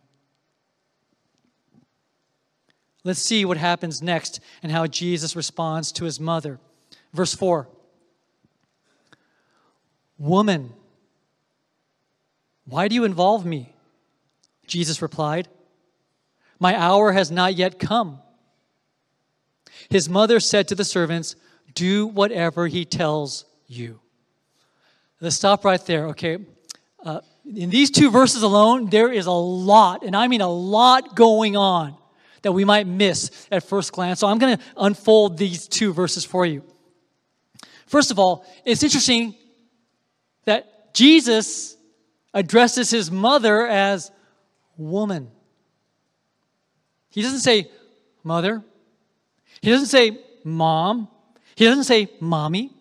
Let's 3.06 3.22
see 3.22 3.44
what 3.44 3.56
happens 3.56 4.02
next 4.02 4.40
and 4.64 4.72
how 4.72 4.88
Jesus 4.88 5.36
responds 5.36 5.92
to 5.92 6.04
his 6.04 6.18
mother. 6.18 6.58
Verse 7.14 7.32
4 7.36 7.68
Woman, 10.18 10.72
why 12.64 12.88
do 12.88 12.96
you 12.96 13.04
involve 13.04 13.46
me? 13.46 13.72
Jesus 14.66 15.00
replied, 15.00 15.46
My 16.58 16.76
hour 16.76 17.12
has 17.12 17.30
not 17.30 17.54
yet 17.54 17.78
come. 17.78 18.18
His 19.88 20.08
mother 20.08 20.40
said 20.40 20.66
to 20.66 20.74
the 20.74 20.84
servants, 20.84 21.36
Do 21.76 22.08
whatever 22.08 22.66
he 22.66 22.84
tells 22.84 23.44
you. 23.68 24.00
Let's 25.20 25.36
stop 25.36 25.64
right 25.64 25.86
there, 25.86 26.08
okay? 26.08 26.38
Uh, 27.04 27.20
in 27.44 27.70
these 27.70 27.92
two 27.92 28.10
verses 28.10 28.42
alone, 28.42 28.90
there 28.90 29.12
is 29.12 29.26
a 29.26 29.30
lot, 29.30 30.02
and 30.02 30.16
I 30.16 30.26
mean 30.26 30.40
a 30.40 30.50
lot 30.50 31.14
going 31.14 31.56
on 31.56 31.96
that 32.42 32.52
we 32.52 32.64
might 32.64 32.86
miss 32.86 33.46
at 33.50 33.62
first 33.62 33.92
glance. 33.92 34.20
So 34.20 34.28
I'm 34.28 34.38
going 34.38 34.56
to 34.56 34.64
unfold 34.76 35.38
these 35.38 35.68
two 35.68 35.92
verses 35.92 36.24
for 36.24 36.46
you. 36.46 36.62
First 37.86 38.10
of 38.10 38.18
all, 38.18 38.44
it's 38.64 38.82
interesting 38.82 39.34
that 40.44 40.94
Jesus 40.94 41.76
addresses 42.34 42.90
his 42.90 43.10
mother 43.10 43.66
as 43.66 44.10
woman. 44.76 45.30
He 47.10 47.22
doesn't 47.22 47.40
say 47.40 47.70
mother, 48.22 48.62
he 49.62 49.70
doesn't 49.70 49.86
say 49.86 50.18
mom, 50.44 51.08
he 51.54 51.64
doesn't 51.64 51.84
say 51.84 52.08
mommy. 52.20 52.72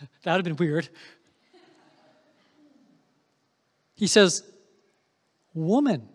That 0.24 0.32
would 0.32 0.46
have 0.46 0.56
been 0.56 0.66
weird. 0.66 0.88
He 3.94 4.06
says, 4.08 4.42
woman. 5.54 6.08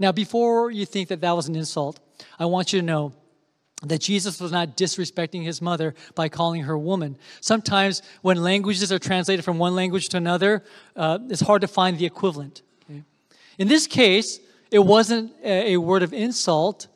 Now, 0.00 0.12
before 0.12 0.70
you 0.70 0.86
think 0.86 1.10
that 1.10 1.20
that 1.20 1.36
was 1.36 1.46
an 1.46 1.54
insult, 1.54 2.00
I 2.38 2.46
want 2.46 2.72
you 2.72 2.80
to 2.80 2.84
know 2.84 3.12
that 3.82 4.00
Jesus 4.00 4.40
was 4.40 4.50
not 4.50 4.74
disrespecting 4.76 5.44
his 5.44 5.60
mother 5.60 5.94
by 6.14 6.30
calling 6.30 6.62
her 6.62 6.76
woman. 6.76 7.18
Sometimes, 7.42 8.00
when 8.22 8.42
languages 8.42 8.90
are 8.90 8.98
translated 8.98 9.44
from 9.44 9.58
one 9.58 9.74
language 9.74 10.08
to 10.08 10.16
another, 10.16 10.64
uh, 10.96 11.18
it's 11.28 11.42
hard 11.42 11.60
to 11.60 11.68
find 11.68 11.98
the 11.98 12.06
equivalent. 12.06 12.62
Okay? 12.90 13.02
In 13.58 13.68
this 13.68 13.86
case, 13.86 14.40
it 14.70 14.78
wasn't 14.78 15.32
a, 15.44 15.74
a, 15.74 15.76
word 15.76 16.02
of 16.02 16.14
insult. 16.14 16.86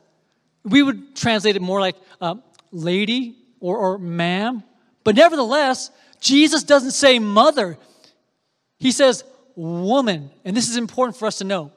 We 0.65 0.83
would 0.83 1.15
translate 1.15 1.57
it 1.57 1.63
more 1.63 1.81
like 1.81 1.97
uh, 2.23 2.37
lady 2.73 3.37
or, 3.61 3.77
or 3.77 3.99
ma'am. 3.99 4.63
But 5.05 5.15
nevertheless, 5.15 5.91
Jesus 6.21 6.63
doesn't 6.63 6.93
say 6.93 7.19
mother, 7.19 7.77
he 8.79 8.93
says 8.93 9.25
woman. 9.57 10.31
And 10.43 10.57
this 10.57 10.71
is 10.71 10.79
important 10.79 11.19
for 11.19 11.27
us 11.27 11.37
to 11.39 11.45
know. 11.45 11.71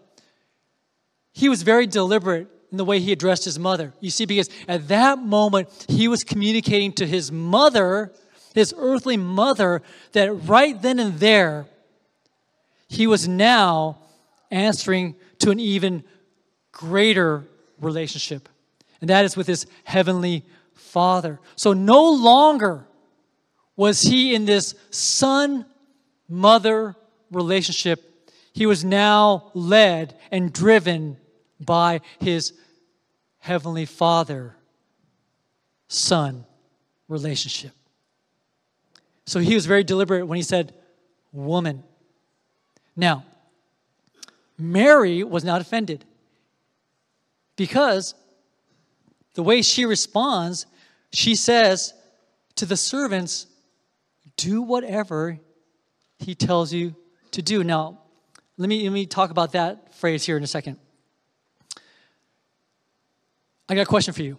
He 1.33 1.49
was 1.49 1.63
very 1.63 1.87
deliberate 1.87 2.47
in 2.71 2.77
the 2.77 2.85
way 2.85 2.99
he 2.99 3.11
addressed 3.11 3.45
his 3.45 3.57
mother. 3.57 3.93
You 3.99 4.09
see, 4.09 4.25
because 4.25 4.49
at 4.67 4.87
that 4.89 5.19
moment, 5.19 5.69
he 5.87 6.07
was 6.07 6.23
communicating 6.23 6.91
to 6.93 7.07
his 7.07 7.31
mother, 7.31 8.11
his 8.53 8.73
earthly 8.77 9.17
mother, 9.17 9.81
that 10.11 10.31
right 10.31 10.81
then 10.81 10.99
and 10.99 11.19
there, 11.19 11.67
he 12.89 13.07
was 13.07 13.27
now 13.27 13.99
answering 14.51 15.15
to 15.39 15.51
an 15.51 15.59
even 15.59 16.03
greater 16.71 17.43
relationship, 17.79 18.49
and 19.01 19.09
that 19.09 19.25
is 19.25 19.35
with 19.35 19.47
his 19.47 19.67
heavenly 19.83 20.43
father. 20.73 21.39
So 21.55 21.73
no 21.73 22.09
longer 22.09 22.85
was 23.75 24.01
he 24.01 24.33
in 24.33 24.45
this 24.45 24.73
son 24.89 25.65
mother 26.27 26.95
relationship, 27.31 28.03
he 28.57 28.65
was 28.65 28.83
now 28.83 29.51
led 29.53 30.17
and 30.31 30.51
driven 30.51 31.15
by 31.59 32.01
his 32.19 32.53
heavenly 33.37 33.85
father 33.85 34.55
son 35.87 36.43
relationship. 37.07 37.71
So 39.27 39.39
he 39.39 39.53
was 39.53 39.67
very 39.67 39.83
deliberate 39.83 40.25
when 40.25 40.37
he 40.37 40.41
said, 40.41 40.73
woman. 41.31 41.83
Now, 42.95 43.25
Mary 44.57 45.23
was 45.23 45.43
not 45.43 45.61
offended 45.61 46.03
because 47.57 48.15
the 49.35 49.43
way 49.43 49.61
she 49.61 49.85
responds, 49.85 50.65
she 51.11 51.35
says 51.35 51.93
to 52.55 52.65
the 52.65 52.75
servants, 52.75 53.45
Do 54.35 54.63
whatever 54.63 55.37
he 56.17 56.33
tells 56.33 56.73
you 56.73 56.95
to 57.29 57.43
do. 57.43 57.63
Now, 57.63 57.99
let 58.57 58.69
me, 58.69 58.83
let 58.83 58.93
me 58.93 59.05
talk 59.05 59.29
about 59.29 59.51
that 59.53 59.93
phrase 59.95 60.25
here 60.25 60.37
in 60.37 60.43
a 60.43 60.47
second. 60.47 60.77
I 63.69 63.75
got 63.75 63.81
a 63.81 63.85
question 63.85 64.13
for 64.13 64.23
you. 64.23 64.37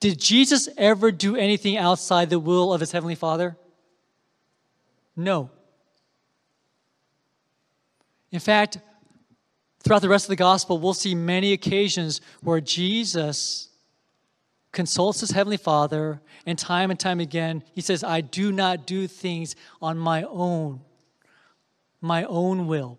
Did 0.00 0.18
Jesus 0.18 0.68
ever 0.76 1.10
do 1.10 1.36
anything 1.36 1.76
outside 1.76 2.30
the 2.30 2.38
will 2.38 2.72
of 2.72 2.80
his 2.80 2.92
heavenly 2.92 3.14
Father? 3.14 3.56
No. 5.16 5.50
In 8.30 8.40
fact, 8.40 8.78
throughout 9.82 10.02
the 10.02 10.08
rest 10.08 10.26
of 10.26 10.30
the 10.30 10.36
gospel, 10.36 10.78
we'll 10.78 10.94
see 10.94 11.14
many 11.14 11.52
occasions 11.52 12.20
where 12.42 12.60
Jesus 12.60 13.68
consults 14.72 15.20
his 15.20 15.30
heavenly 15.30 15.56
Father, 15.56 16.20
and 16.46 16.58
time 16.58 16.90
and 16.90 17.00
time 17.00 17.20
again, 17.20 17.64
he 17.74 17.80
says, 17.80 18.04
I 18.04 18.20
do 18.20 18.52
not 18.52 18.86
do 18.86 19.06
things 19.06 19.56
on 19.80 19.98
my 19.98 20.22
own, 20.24 20.80
my 22.00 22.24
own 22.24 22.66
will. 22.66 22.98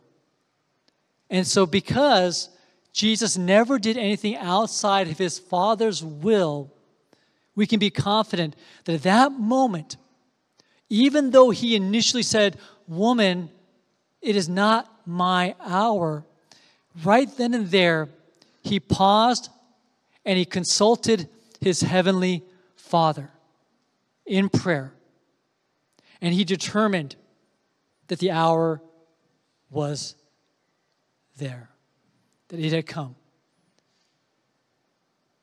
And 1.30 1.46
so, 1.46 1.66
because 1.66 2.50
Jesus 2.92 3.38
never 3.38 3.80
did 3.80 3.98
anything 3.98 4.36
outside 4.36 5.08
of 5.08 5.18
his 5.18 5.38
Father's 5.40 6.04
will, 6.04 6.74
we 7.56 7.68
can 7.68 7.80
be 7.80 7.90
confident 7.90 8.56
that 8.86 8.96
at 8.96 9.04
that 9.04 9.32
moment, 9.34 9.98
even 10.90 11.32
though 11.32 11.52
he 11.52 11.76
initially 11.76 12.24
said, 12.24 12.58
Woman, 12.88 13.50
it 14.22 14.36
is 14.36 14.50
not 14.50 14.92
my 15.06 15.56
hour, 15.62 16.26
right 17.04 17.30
then 17.38 17.54
and 17.54 17.70
there, 17.70 18.10
he 18.64 18.80
paused 18.80 19.50
and 20.26 20.38
he 20.38 20.46
consulted 20.46 21.30
his 21.62 21.82
heavenly 21.82 22.44
Father 22.76 23.30
in 24.26 24.50
prayer. 24.50 24.94
And 26.22 26.34
he 26.34 26.44
determined 26.44 27.16
that 28.08 28.20
the 28.20 28.32
hour 28.32 28.82
was 29.69 30.15
there, 31.38 31.69
that 32.49 32.60
it 32.60 32.71
had 32.71 32.86
come. 32.86 33.15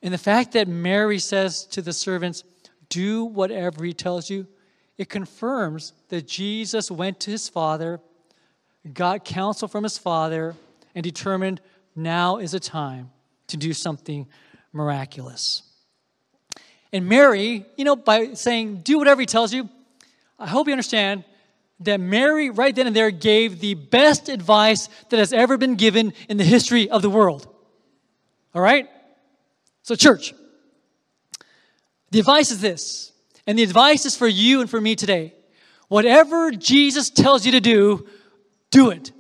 And 0.02 0.12
the 0.12 0.18
fact 0.18 0.52
that 0.52 0.68
Mary 0.68 1.18
says 1.18 1.64
to 1.66 1.82
the 1.82 1.92
servants, 1.92 2.44
Do 2.88 3.24
whatever 3.24 3.84
he 3.84 3.92
tells 3.92 4.30
you, 4.30 4.46
it 4.98 5.08
confirms 5.08 5.92
that 6.08 6.26
Jesus 6.26 6.90
went 6.90 7.20
to 7.20 7.30
his 7.30 7.48
Father, 7.48 8.00
got 8.92 9.24
counsel 9.24 9.68
from 9.68 9.82
his 9.82 9.98
Father, 9.98 10.54
and 10.94 11.02
determined 11.02 11.60
now 11.94 12.38
is 12.38 12.54
a 12.54 12.60
time 12.60 13.10
to 13.48 13.56
do 13.56 13.72
something 13.72 14.26
miraculous. 14.72 15.62
And 16.92 17.08
Mary, 17.08 17.66
you 17.76 17.84
know, 17.84 17.96
by 17.96 18.34
saying, 18.34 18.78
Do 18.78 18.98
whatever 18.98 19.20
he 19.20 19.26
tells 19.26 19.52
you, 19.52 19.68
I 20.38 20.46
hope 20.46 20.66
you 20.66 20.72
understand 20.72 21.24
that 21.80 22.00
Mary, 22.00 22.50
right 22.50 22.74
then 22.74 22.86
and 22.86 22.96
there, 22.96 23.10
gave 23.10 23.60
the 23.60 23.74
best 23.74 24.28
advice 24.28 24.88
that 25.10 25.18
has 25.18 25.32
ever 25.32 25.58
been 25.58 25.74
given 25.74 26.12
in 26.28 26.36
the 26.36 26.44
history 26.44 26.88
of 26.88 27.02
the 27.02 27.10
world. 27.10 27.46
All 28.54 28.62
right? 28.62 28.88
So, 29.82 29.94
church, 29.94 30.34
the 32.10 32.18
advice 32.18 32.50
is 32.50 32.60
this, 32.60 33.12
and 33.46 33.58
the 33.58 33.62
advice 33.62 34.06
is 34.06 34.16
for 34.16 34.26
you 34.26 34.60
and 34.60 34.70
for 34.70 34.80
me 34.80 34.96
today. 34.96 35.34
Whatever 35.88 36.50
Jesus 36.50 37.10
tells 37.10 37.44
you 37.44 37.52
to 37.52 37.60
do, 37.60 38.06
do 38.70 38.90
it. 38.90 39.12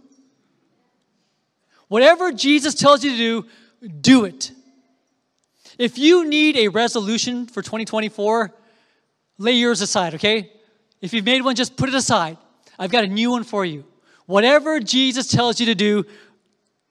Whatever 1.88 2.32
Jesus 2.32 2.74
tells 2.74 3.04
you 3.04 3.10
to 3.12 3.16
do, 3.16 3.88
do 4.00 4.24
it. 4.24 4.50
If 5.78 5.98
you 5.98 6.26
need 6.28 6.56
a 6.56 6.68
resolution 6.68 7.46
for 7.46 7.62
2024, 7.62 8.52
lay 9.38 9.52
yours 9.52 9.82
aside, 9.82 10.14
okay? 10.14 10.50
If 11.00 11.12
you've 11.12 11.24
made 11.24 11.42
one, 11.42 11.54
just 11.54 11.76
put 11.76 11.88
it 11.88 11.94
aside. 11.94 12.38
I've 12.78 12.90
got 12.90 13.04
a 13.04 13.08
new 13.08 13.30
one 13.30 13.44
for 13.44 13.64
you. 13.64 13.84
Whatever 14.26 14.80
Jesus 14.80 15.28
tells 15.28 15.60
you 15.60 15.66
to 15.66 15.74
do, 15.74 16.04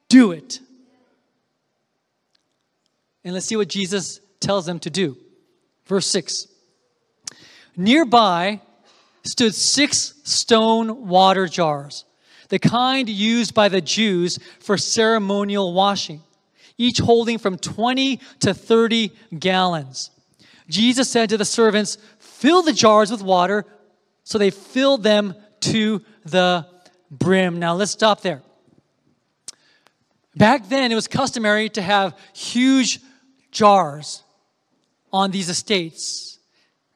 do 0.08 0.32
it. 0.32 0.60
And 3.24 3.34
let's 3.34 3.46
see 3.46 3.56
what 3.56 3.68
Jesus 3.68 4.20
tells 4.40 4.66
them 4.66 4.78
to 4.80 4.90
do. 4.90 5.16
Verse 5.86 6.06
6 6.06 6.46
Nearby 7.76 8.60
stood 9.22 9.54
six 9.54 10.14
stone 10.24 11.08
water 11.08 11.46
jars, 11.46 12.04
the 12.48 12.58
kind 12.58 13.08
used 13.08 13.54
by 13.54 13.68
the 13.68 13.80
Jews 13.80 14.38
for 14.60 14.78
ceremonial 14.78 15.74
washing, 15.74 16.22
each 16.78 16.98
holding 16.98 17.38
from 17.38 17.58
20 17.58 18.20
to 18.40 18.54
30 18.54 19.12
gallons. 19.38 20.10
Jesus 20.68 21.10
said 21.10 21.28
to 21.28 21.36
the 21.36 21.44
servants, 21.44 21.98
Fill 22.18 22.62
the 22.62 22.72
jars 22.72 23.10
with 23.10 23.22
water. 23.22 23.64
So 24.24 24.38
they 24.38 24.50
filled 24.50 25.02
them 25.02 25.34
to 25.72 26.02
the 26.24 26.66
brim. 27.10 27.58
Now 27.58 27.74
let's 27.74 27.92
stop 27.92 28.20
there. 28.22 28.42
Back 30.34 30.68
then, 30.68 30.92
it 30.92 30.94
was 30.94 31.08
customary 31.08 31.68
to 31.70 31.82
have 31.82 32.18
huge 32.34 33.00
jars 33.50 34.22
on 35.12 35.30
these 35.30 35.48
estates 35.48 36.38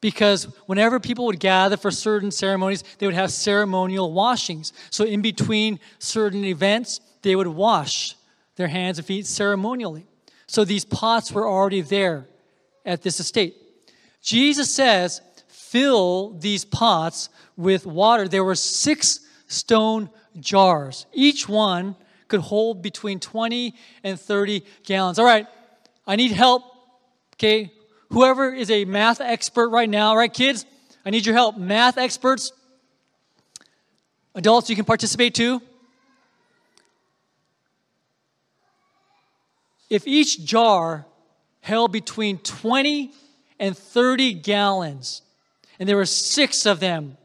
because 0.00 0.44
whenever 0.66 1.00
people 1.00 1.26
would 1.26 1.40
gather 1.40 1.76
for 1.76 1.90
certain 1.90 2.30
ceremonies, 2.30 2.84
they 2.98 3.06
would 3.06 3.14
have 3.14 3.30
ceremonial 3.30 4.12
washings. 4.12 4.72
So, 4.90 5.04
in 5.04 5.22
between 5.22 5.80
certain 5.98 6.44
events, 6.44 7.00
they 7.22 7.34
would 7.34 7.46
wash 7.46 8.16
their 8.56 8.68
hands 8.68 8.98
and 8.98 9.06
feet 9.06 9.26
ceremonially. 9.26 10.06
So, 10.46 10.64
these 10.64 10.84
pots 10.84 11.32
were 11.32 11.48
already 11.48 11.80
there 11.80 12.26
at 12.84 13.02
this 13.02 13.20
estate. 13.20 13.56
Jesus 14.22 14.74
says, 14.74 15.22
fill 15.70 16.30
these 16.30 16.64
pots 16.64 17.28
with 17.56 17.86
water. 17.86 18.26
There 18.26 18.42
were 18.42 18.56
six 18.56 19.20
stone 19.46 20.10
jars. 20.40 21.06
Each 21.12 21.48
one 21.48 21.94
could 22.26 22.40
hold 22.40 22.82
between 22.82 23.20
20 23.20 23.74
and 24.02 24.18
30 24.18 24.64
gallons. 24.84 25.20
All 25.20 25.24
right, 25.24 25.46
I 26.06 26.16
need 26.16 26.32
help. 26.32 26.64
Okay, 27.36 27.72
whoever 28.10 28.52
is 28.52 28.68
a 28.70 28.84
math 28.84 29.20
expert 29.20 29.68
right 29.68 29.88
now, 29.88 30.16
right, 30.16 30.32
kids? 30.32 30.66
I 31.06 31.10
need 31.10 31.24
your 31.24 31.36
help. 31.36 31.56
Math 31.56 31.98
experts, 31.98 32.52
adults, 34.34 34.68
you 34.70 34.76
can 34.76 34.84
participate 34.84 35.34
too. 35.34 35.62
If 39.88 40.06
each 40.06 40.44
jar 40.44 41.06
held 41.60 41.92
between 41.92 42.38
20 42.38 43.12
and 43.60 43.76
30 43.76 44.34
gallons, 44.34 45.22
and 45.80 45.88
there 45.88 45.96
were 45.96 46.06
six 46.06 46.66
of 46.66 46.78
them, 46.78 47.16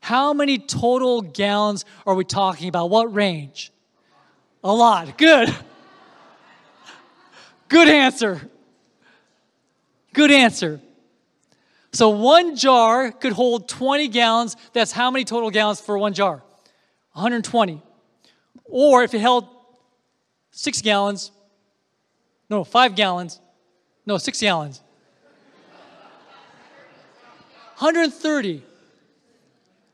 how 0.00 0.32
many 0.32 0.58
total 0.58 1.22
gallons 1.22 1.84
are 2.06 2.14
we 2.14 2.24
talking 2.24 2.68
about? 2.68 2.90
What 2.90 3.12
range? 3.12 3.72
A 4.62 4.72
lot. 4.72 5.16
Good. 5.16 5.52
Good 7.68 7.88
answer. 7.88 8.48
Good 10.12 10.30
answer. 10.30 10.80
So 11.92 12.10
one 12.10 12.54
jar 12.54 13.10
could 13.10 13.32
hold 13.32 13.68
20 13.68 14.08
gallons. 14.08 14.54
That's 14.74 14.92
how 14.92 15.10
many 15.10 15.24
total 15.24 15.50
gallons 15.50 15.80
for 15.80 15.98
one 15.98 16.12
jar? 16.12 16.42
120. 17.12 17.82
Or 18.64 19.02
if 19.02 19.14
it 19.14 19.20
held 19.20 19.48
six 20.50 20.82
gallons, 20.82 21.32
no, 22.50 22.62
five 22.62 22.94
gallons, 22.94 23.40
no, 24.04 24.18
six 24.18 24.40
gallons. 24.40 24.82
130. 27.78 28.62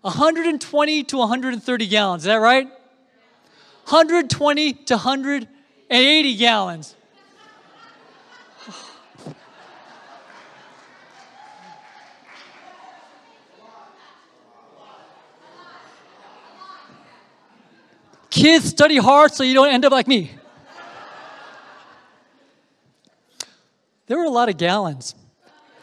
120 0.01 1.05
to 1.05 1.17
130 1.19 1.87
gallons. 1.87 2.23
Is 2.23 2.27
that 2.27 2.37
right? 2.37 2.67
120 2.67 4.73
to 4.73 4.95
180 4.95 6.37
gallons. 6.37 6.95
Kids, 18.31 18.65
study 18.65 18.97
hard 18.97 19.33
so 19.33 19.45
you 19.45 19.53
don't 19.53 19.69
end 19.69 19.85
up 19.85 19.93
like 19.93 20.09
me. 20.09 20.31
There 24.07 24.17
were 24.17 24.25
a 24.25 24.31
lot 24.31 24.49
of 24.49 24.57
gallons. 24.57 25.15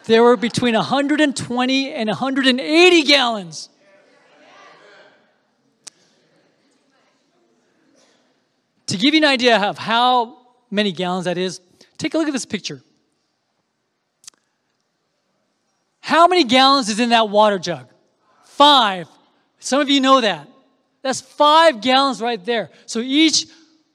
There 0.06 0.24
were 0.24 0.36
between 0.36 0.74
120 0.74 1.94
and 1.94 2.08
180 2.10 3.04
gallons. 3.04 3.70
To 8.88 8.98
give 8.98 9.14
you 9.14 9.22
an 9.22 9.26
idea 9.26 9.58
of 9.58 9.78
how 9.78 10.38
many 10.70 10.92
gallons 10.92 11.26
that 11.26 11.38
is, 11.38 11.62
take 11.98 12.14
a 12.14 12.18
look 12.18 12.28
at 12.28 12.34
this 12.34 12.46
picture. 12.46 12.82
How 16.02 16.28
many 16.28 16.44
gallons 16.44 16.90
is 16.90 17.00
in 17.00 17.10
that 17.10 17.30
water 17.30 17.58
jug? 17.58 17.88
Five. 18.44 19.08
Some 19.60 19.80
of 19.80 19.90
you 19.90 20.02
know 20.02 20.20
that. 20.20 20.48
That's 21.04 21.22
five 21.22 21.80
gallons 21.80 22.22
right 22.22 22.44
there. 22.44 22.70
So 22.86 23.00
each 23.00 23.46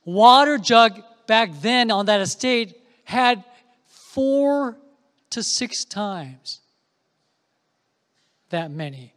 water 0.05 0.57
jug 0.57 1.03
back 1.27 1.51
then 1.61 1.91
on 1.91 2.07
that 2.07 2.21
estate 2.21 2.81
had 3.05 3.45
four 3.87 4.79
to 5.31 5.43
six 5.43 5.85
times 5.85 6.61
that 8.51 8.71
many. 8.71 9.13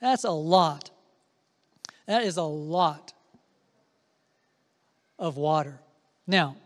That's 0.00 0.24
a 0.24 0.30
lot. 0.30 0.90
That 2.06 2.24
is 2.24 2.36
a 2.36 2.42
lot 2.42 3.12
of 5.18 5.36
water. 5.36 5.80
Now, 6.26 6.56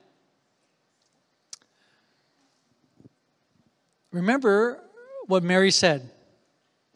remember 4.10 4.80
what 5.26 5.42
Mary 5.42 5.70
said 5.70 6.10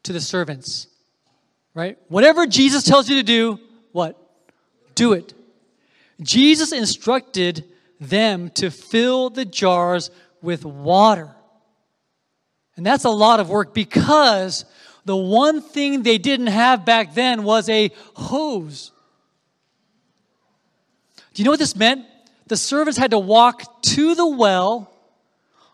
to 0.03 0.13
the 0.13 0.21
servants, 0.21 0.89
right? 1.75 1.99
Whatever 2.09 2.47
Jesus 2.47 2.83
tells 2.85 3.09
you 3.09 3.17
to 3.17 3.23
do, 3.23 3.61
what? 3.93 4.19
Do 4.95 5.13
it. 5.13 5.33
Jesus 6.21 6.73
instructed 6.73 7.65
them 8.01 8.51
to 8.51 8.71
fill 8.71 9.31
the 9.31 9.45
jars 9.45 10.11
with 10.43 10.65
water. 10.65 11.36
And 12.77 12.85
that's 12.85 13.05
a 13.05 13.11
lot 13.11 13.41
of 13.41 13.49
work 13.49 13.73
because 13.73 14.65
the 15.05 15.17
one 15.17 15.63
thing 15.63 16.03
they 16.03 16.19
didn't 16.19 16.49
have 16.49 16.85
back 16.85 17.15
then 17.15 17.43
was 17.45 17.69
a 17.69 17.91
hose. 18.15 18.91
Do 21.33 21.43
you 21.43 21.45
know 21.45 21.53
what 21.53 21.61
this 21.61 21.77
meant? 21.77 22.05
The 22.49 22.57
servants 22.57 22.99
had 22.99 23.11
to 23.13 23.19
walk 23.19 23.83
to 23.83 24.15
the 24.15 24.27
well, 24.27 24.93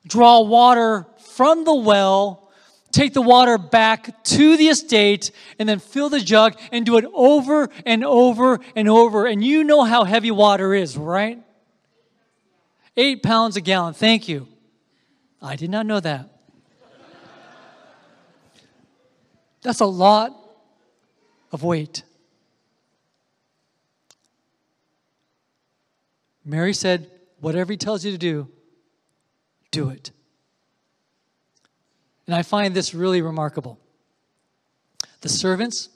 draw 0.06 0.40
water 0.40 1.06
from 1.34 1.64
the 1.64 1.74
well, 1.74 2.50
take 2.92 3.14
the 3.14 3.22
water 3.22 3.58
back 3.58 4.22
to 4.24 4.56
the 4.56 4.68
estate, 4.68 5.30
and 5.58 5.68
then 5.68 5.78
fill 5.78 6.08
the 6.08 6.20
jug 6.20 6.58
and 6.70 6.84
do 6.84 6.98
it 6.98 7.04
over 7.14 7.68
and 7.86 8.04
over 8.04 8.60
and 8.76 8.88
over. 8.88 9.26
And 9.26 9.42
you 9.42 9.64
know 9.64 9.82
how 9.82 10.04
heavy 10.04 10.30
water 10.30 10.74
is, 10.74 10.96
right? 10.96 11.42
Eight 12.96 13.22
pounds 13.22 13.56
a 13.56 13.60
gallon. 13.60 13.94
Thank 13.94 14.28
you. 14.28 14.48
I 15.40 15.56
did 15.56 15.70
not 15.70 15.86
know 15.86 16.00
that. 16.00 16.28
That's 19.62 19.80
a 19.80 19.86
lot 19.86 20.36
of 21.52 21.62
weight. 21.62 22.02
Mary 26.44 26.74
said, 26.74 27.08
Whatever 27.40 27.72
he 27.72 27.76
tells 27.76 28.04
you 28.04 28.12
to 28.12 28.18
do, 28.18 28.48
do 29.72 29.90
it. 29.90 30.12
And 32.26 32.36
I 32.36 32.42
find 32.42 32.72
this 32.72 32.94
really 32.94 33.20
remarkable. 33.20 33.80
The 35.22 35.28
servants, 35.28 35.88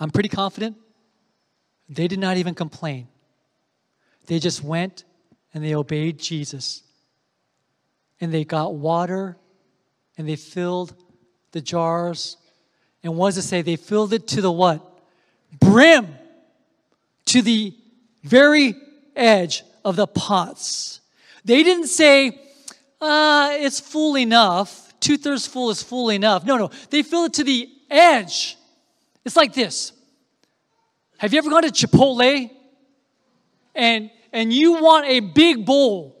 I'm 0.00 0.10
pretty 0.10 0.30
confident, 0.30 0.76
they 1.88 2.08
did 2.08 2.18
not 2.18 2.38
even 2.38 2.54
complain. 2.54 3.08
They 4.26 4.38
just 4.38 4.64
went 4.64 5.04
and 5.52 5.62
they 5.62 5.74
obeyed 5.74 6.18
Jesus. 6.18 6.82
And 8.20 8.32
they 8.32 8.44
got 8.44 8.74
water 8.74 9.36
and 10.16 10.26
they 10.28 10.36
filled 10.36 10.94
the 11.52 11.60
jars. 11.60 12.38
And 13.04 13.16
what 13.16 13.28
does 13.28 13.38
it 13.38 13.42
say? 13.42 13.62
They 13.62 13.76
filled 13.76 14.14
it 14.14 14.26
to 14.28 14.40
the 14.40 14.50
what? 14.50 14.82
Brim. 15.60 16.08
To 17.26 17.42
the 17.42 17.74
very 18.22 18.74
edge 19.14 19.62
of 19.84 19.96
the 19.96 20.06
pots. 20.06 21.00
They 21.44 21.62
didn't 21.62 21.88
say, 21.88 22.40
uh, 23.00 23.50
it's 23.52 23.78
full 23.78 24.16
enough. 24.16 24.94
Two 24.98 25.18
thirds 25.18 25.46
full 25.46 25.70
is 25.70 25.82
full 25.82 26.10
enough. 26.10 26.44
No, 26.44 26.56
no. 26.56 26.70
They 26.88 27.02
fill 27.02 27.26
it 27.26 27.34
to 27.34 27.44
the 27.44 27.68
edge. 27.90 28.56
It's 29.24 29.36
like 29.36 29.52
this. 29.52 29.92
Have 31.18 31.32
you 31.32 31.38
ever 31.38 31.50
gone 31.50 31.62
to 31.62 31.68
Chipotle 31.68 32.50
and, 33.74 34.10
and 34.32 34.52
you 34.52 34.82
want 34.82 35.06
a 35.06 35.20
big 35.20 35.66
bowl? 35.66 36.16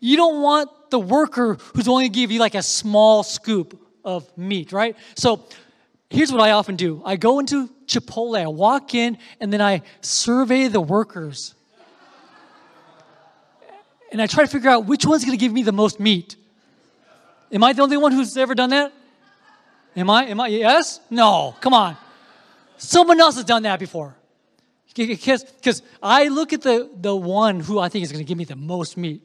You 0.00 0.16
don't 0.16 0.42
want 0.42 0.70
the 0.90 0.98
worker 0.98 1.54
who's 1.74 1.88
only 1.88 2.08
give 2.08 2.30
you 2.30 2.40
like 2.40 2.54
a 2.54 2.62
small 2.62 3.22
scoop 3.22 3.80
of 4.04 4.36
meat, 4.36 4.72
right? 4.72 4.96
So 5.14 5.46
here's 6.14 6.32
what 6.32 6.40
I 6.40 6.52
often 6.52 6.76
do 6.76 7.02
I 7.04 7.16
go 7.16 7.38
into 7.38 7.68
Chipotle, 7.86 8.38
I 8.38 8.46
walk 8.46 8.94
in, 8.94 9.18
and 9.40 9.52
then 9.52 9.60
I 9.60 9.82
survey 10.00 10.68
the 10.68 10.80
workers 10.80 11.54
and 14.14 14.22
I 14.22 14.28
try 14.28 14.44
to 14.44 14.48
figure 14.48 14.70
out 14.70 14.86
which 14.86 15.04
one's 15.04 15.24
to 15.24 15.36
give 15.36 15.52
me 15.52 15.64
the 15.64 15.72
most 15.72 15.98
meat. 15.98 16.36
Am 17.50 17.64
I 17.64 17.72
the 17.72 17.82
only 17.82 17.96
one 17.96 18.12
who's 18.12 18.36
ever 18.36 18.54
done 18.54 18.70
that? 18.70 18.92
Am 19.96 20.08
I? 20.08 20.26
Am 20.26 20.40
I? 20.40 20.46
Yes? 20.46 21.00
No. 21.10 21.56
Come 21.60 21.74
on. 21.74 21.96
Someone 22.76 23.18
else 23.18 23.34
has 23.34 23.44
done 23.44 23.64
that 23.64 23.80
before. 23.80 24.14
Because 24.94 25.82
I 26.00 26.28
look 26.28 26.52
at 26.52 26.62
the, 26.62 26.88
the 26.94 27.14
one 27.14 27.58
who 27.58 27.80
I 27.80 27.88
think 27.88 28.04
is 28.04 28.12
to 28.12 28.22
give 28.22 28.38
me 28.38 28.44
the 28.44 28.54
most 28.54 28.96
meat. 28.96 29.20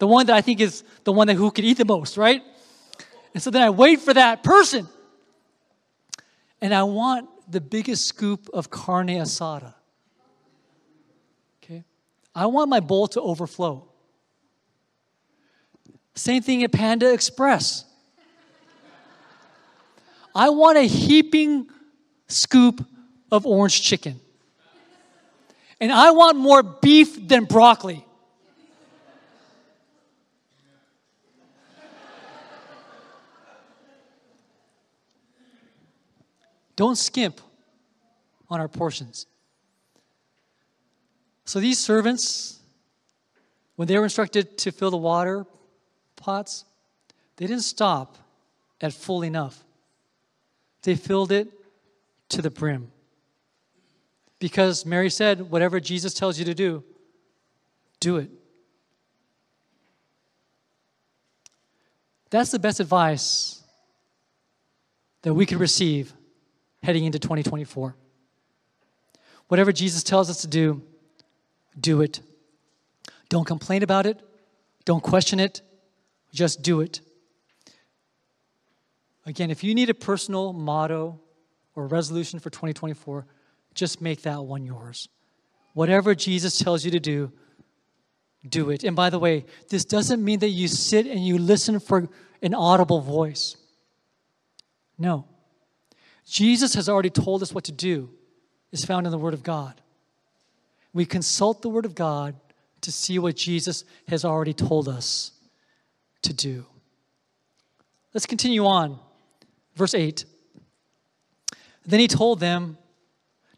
The 0.00 0.08
one 0.08 0.26
that 0.26 0.34
I 0.34 0.40
think 0.40 0.60
is 0.60 0.82
the 1.04 1.12
one 1.12 1.28
that 1.28 1.34
who 1.34 1.52
could 1.52 1.64
eat 1.64 1.78
the 1.78 1.84
most, 1.84 2.16
right? 2.16 2.42
And 3.34 3.40
so 3.40 3.50
then 3.50 3.62
I 3.62 3.70
wait 3.70 4.00
for 4.00 4.12
that 4.12 4.42
person. 4.42 4.88
And 6.62 6.72
I 6.72 6.84
want 6.84 7.28
the 7.50 7.60
biggest 7.60 8.06
scoop 8.06 8.48
of 8.54 8.70
carne 8.70 9.08
asada. 9.08 9.74
Okay? 11.62 11.82
I 12.34 12.46
want 12.46 12.70
my 12.70 12.78
bowl 12.78 13.08
to 13.08 13.20
overflow. 13.20 13.88
Same 16.14 16.40
thing 16.40 16.62
at 16.62 16.70
Panda 16.70 17.12
Express. 17.12 17.84
I 20.34 20.50
want 20.50 20.78
a 20.78 20.82
heaping 20.82 21.68
scoop 22.28 22.86
of 23.30 23.44
orange 23.44 23.82
chicken. 23.82 24.20
And 25.80 25.90
I 25.90 26.12
want 26.12 26.38
more 26.38 26.62
beef 26.62 27.26
than 27.26 27.44
broccoli. 27.44 28.06
Don't 36.82 36.98
skimp 36.98 37.40
on 38.50 38.58
our 38.58 38.66
portions. 38.66 39.26
So 41.44 41.60
these 41.60 41.78
servants, 41.78 42.58
when 43.76 43.86
they 43.86 43.96
were 43.96 44.02
instructed 44.02 44.58
to 44.58 44.72
fill 44.72 44.90
the 44.90 44.96
water, 44.96 45.46
pots, 46.16 46.64
they 47.36 47.46
didn't 47.46 47.62
stop 47.62 48.18
at 48.80 48.92
full 48.92 49.22
enough. 49.22 49.62
They 50.82 50.96
filled 50.96 51.30
it 51.30 51.52
to 52.30 52.42
the 52.42 52.50
brim. 52.50 52.90
Because 54.40 54.84
Mary 54.84 55.08
said, 55.08 55.52
whatever 55.52 55.78
Jesus 55.78 56.12
tells 56.12 56.36
you 56.36 56.44
to 56.46 56.54
do, 56.54 56.82
do 58.00 58.16
it. 58.16 58.28
That's 62.30 62.50
the 62.50 62.58
best 62.58 62.80
advice 62.80 63.62
that 65.22 65.32
we 65.32 65.46
could 65.46 65.60
receive 65.60 66.12
heading 66.82 67.04
into 67.04 67.18
2024. 67.18 67.94
Whatever 69.48 69.72
Jesus 69.72 70.02
tells 70.02 70.30
us 70.30 70.40
to 70.42 70.46
do, 70.46 70.82
do 71.78 72.00
it. 72.00 72.20
Don't 73.28 73.46
complain 73.46 73.82
about 73.82 74.06
it. 74.06 74.20
Don't 74.84 75.02
question 75.02 75.40
it. 75.40 75.62
Just 76.32 76.62
do 76.62 76.80
it. 76.80 77.00
Again, 79.24 79.50
if 79.50 79.62
you 79.62 79.74
need 79.74 79.90
a 79.90 79.94
personal 79.94 80.52
motto 80.52 81.20
or 81.74 81.86
resolution 81.86 82.40
for 82.40 82.50
2024, 82.50 83.26
just 83.74 84.00
make 84.00 84.22
that 84.22 84.42
one 84.42 84.64
yours. 84.64 85.08
Whatever 85.74 86.14
Jesus 86.14 86.58
tells 86.58 86.84
you 86.84 86.90
to 86.90 87.00
do, 87.00 87.32
do 88.48 88.70
it. 88.70 88.84
And 88.84 88.96
by 88.96 89.10
the 89.10 89.18
way, 89.18 89.44
this 89.68 89.84
doesn't 89.84 90.22
mean 90.22 90.40
that 90.40 90.48
you 90.48 90.68
sit 90.68 91.06
and 91.06 91.24
you 91.24 91.38
listen 91.38 91.78
for 91.78 92.08
an 92.42 92.54
audible 92.54 93.00
voice. 93.00 93.56
No. 94.98 95.26
Jesus 96.26 96.74
has 96.74 96.88
already 96.88 97.10
told 97.10 97.42
us 97.42 97.52
what 97.52 97.64
to 97.64 97.72
do, 97.72 98.10
is 98.70 98.84
found 98.84 99.06
in 99.06 99.10
the 99.10 99.18
Word 99.18 99.34
of 99.34 99.42
God. 99.42 99.80
We 100.92 101.04
consult 101.04 101.62
the 101.62 101.68
Word 101.68 101.84
of 101.84 101.94
God 101.94 102.34
to 102.82 102.92
see 102.92 103.18
what 103.18 103.36
Jesus 103.36 103.84
has 104.08 104.24
already 104.24 104.52
told 104.52 104.88
us 104.88 105.32
to 106.22 106.32
do. 106.32 106.66
Let's 108.12 108.26
continue 108.26 108.66
on. 108.66 108.98
Verse 109.74 109.94
8. 109.94 110.24
Then 111.86 112.00
he 112.00 112.08
told 112.08 112.40
them, 112.40 112.78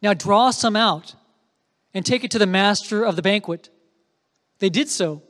Now 0.00 0.14
draw 0.14 0.50
some 0.50 0.76
out 0.76 1.14
and 1.92 2.04
take 2.04 2.24
it 2.24 2.30
to 2.32 2.38
the 2.38 2.46
master 2.46 3.04
of 3.04 3.16
the 3.16 3.22
banquet. 3.22 3.68
They 4.58 4.70
did 4.70 4.88
so. 4.88 5.22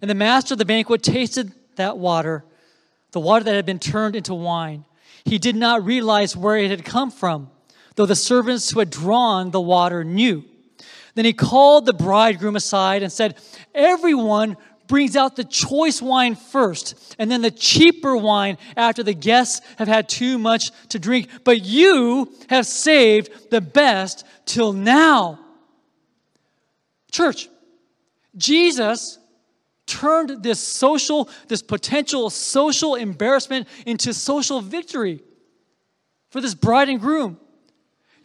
And 0.00 0.10
the 0.10 0.14
master 0.14 0.54
of 0.54 0.58
the 0.58 0.64
banquet 0.64 1.02
tasted 1.02 1.52
that 1.76 1.98
water, 1.98 2.44
the 3.12 3.20
water 3.20 3.44
that 3.44 3.54
had 3.54 3.66
been 3.66 3.78
turned 3.78 4.16
into 4.16 4.34
wine. 4.34 4.84
He 5.24 5.38
did 5.38 5.56
not 5.56 5.84
realize 5.84 6.36
where 6.36 6.56
it 6.56 6.70
had 6.70 6.84
come 6.84 7.10
from, 7.10 7.50
though 7.96 8.06
the 8.06 8.16
servants 8.16 8.70
who 8.70 8.78
had 8.80 8.90
drawn 8.90 9.50
the 9.50 9.60
water 9.60 10.04
knew. 10.04 10.44
Then 11.14 11.24
he 11.24 11.32
called 11.32 11.86
the 11.86 11.92
bridegroom 11.92 12.56
aside 12.56 13.02
and 13.02 13.12
said, 13.12 13.36
Everyone 13.74 14.56
brings 14.88 15.16
out 15.16 15.36
the 15.36 15.44
choice 15.44 16.02
wine 16.02 16.34
first, 16.34 17.16
and 17.18 17.30
then 17.30 17.42
the 17.42 17.50
cheaper 17.50 18.16
wine 18.16 18.58
after 18.76 19.02
the 19.02 19.14
guests 19.14 19.60
have 19.78 19.88
had 19.88 20.08
too 20.08 20.38
much 20.38 20.70
to 20.88 20.98
drink. 20.98 21.28
But 21.44 21.64
you 21.64 22.32
have 22.48 22.66
saved 22.66 23.50
the 23.50 23.60
best 23.60 24.26
till 24.44 24.72
now. 24.72 25.38
Church, 27.10 27.48
Jesus 28.36 29.18
turned 29.92 30.42
this 30.42 30.58
social, 30.58 31.28
this 31.48 31.62
potential 31.62 32.30
social 32.30 32.94
embarrassment 32.94 33.68
into 33.84 34.14
social 34.14 34.60
victory 34.60 35.22
for 36.30 36.40
this 36.40 36.54
bride 36.54 36.88
and 36.88 37.00
groom. 37.00 37.38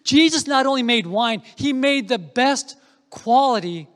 Jesus 0.04 0.48
not 0.48 0.66
only 0.66 0.84
made 0.84 1.06
wine, 1.06 1.44
he 1.56 1.74
made 1.74 2.08
the 2.08 2.18
best 2.18 2.78
quality 3.10 3.88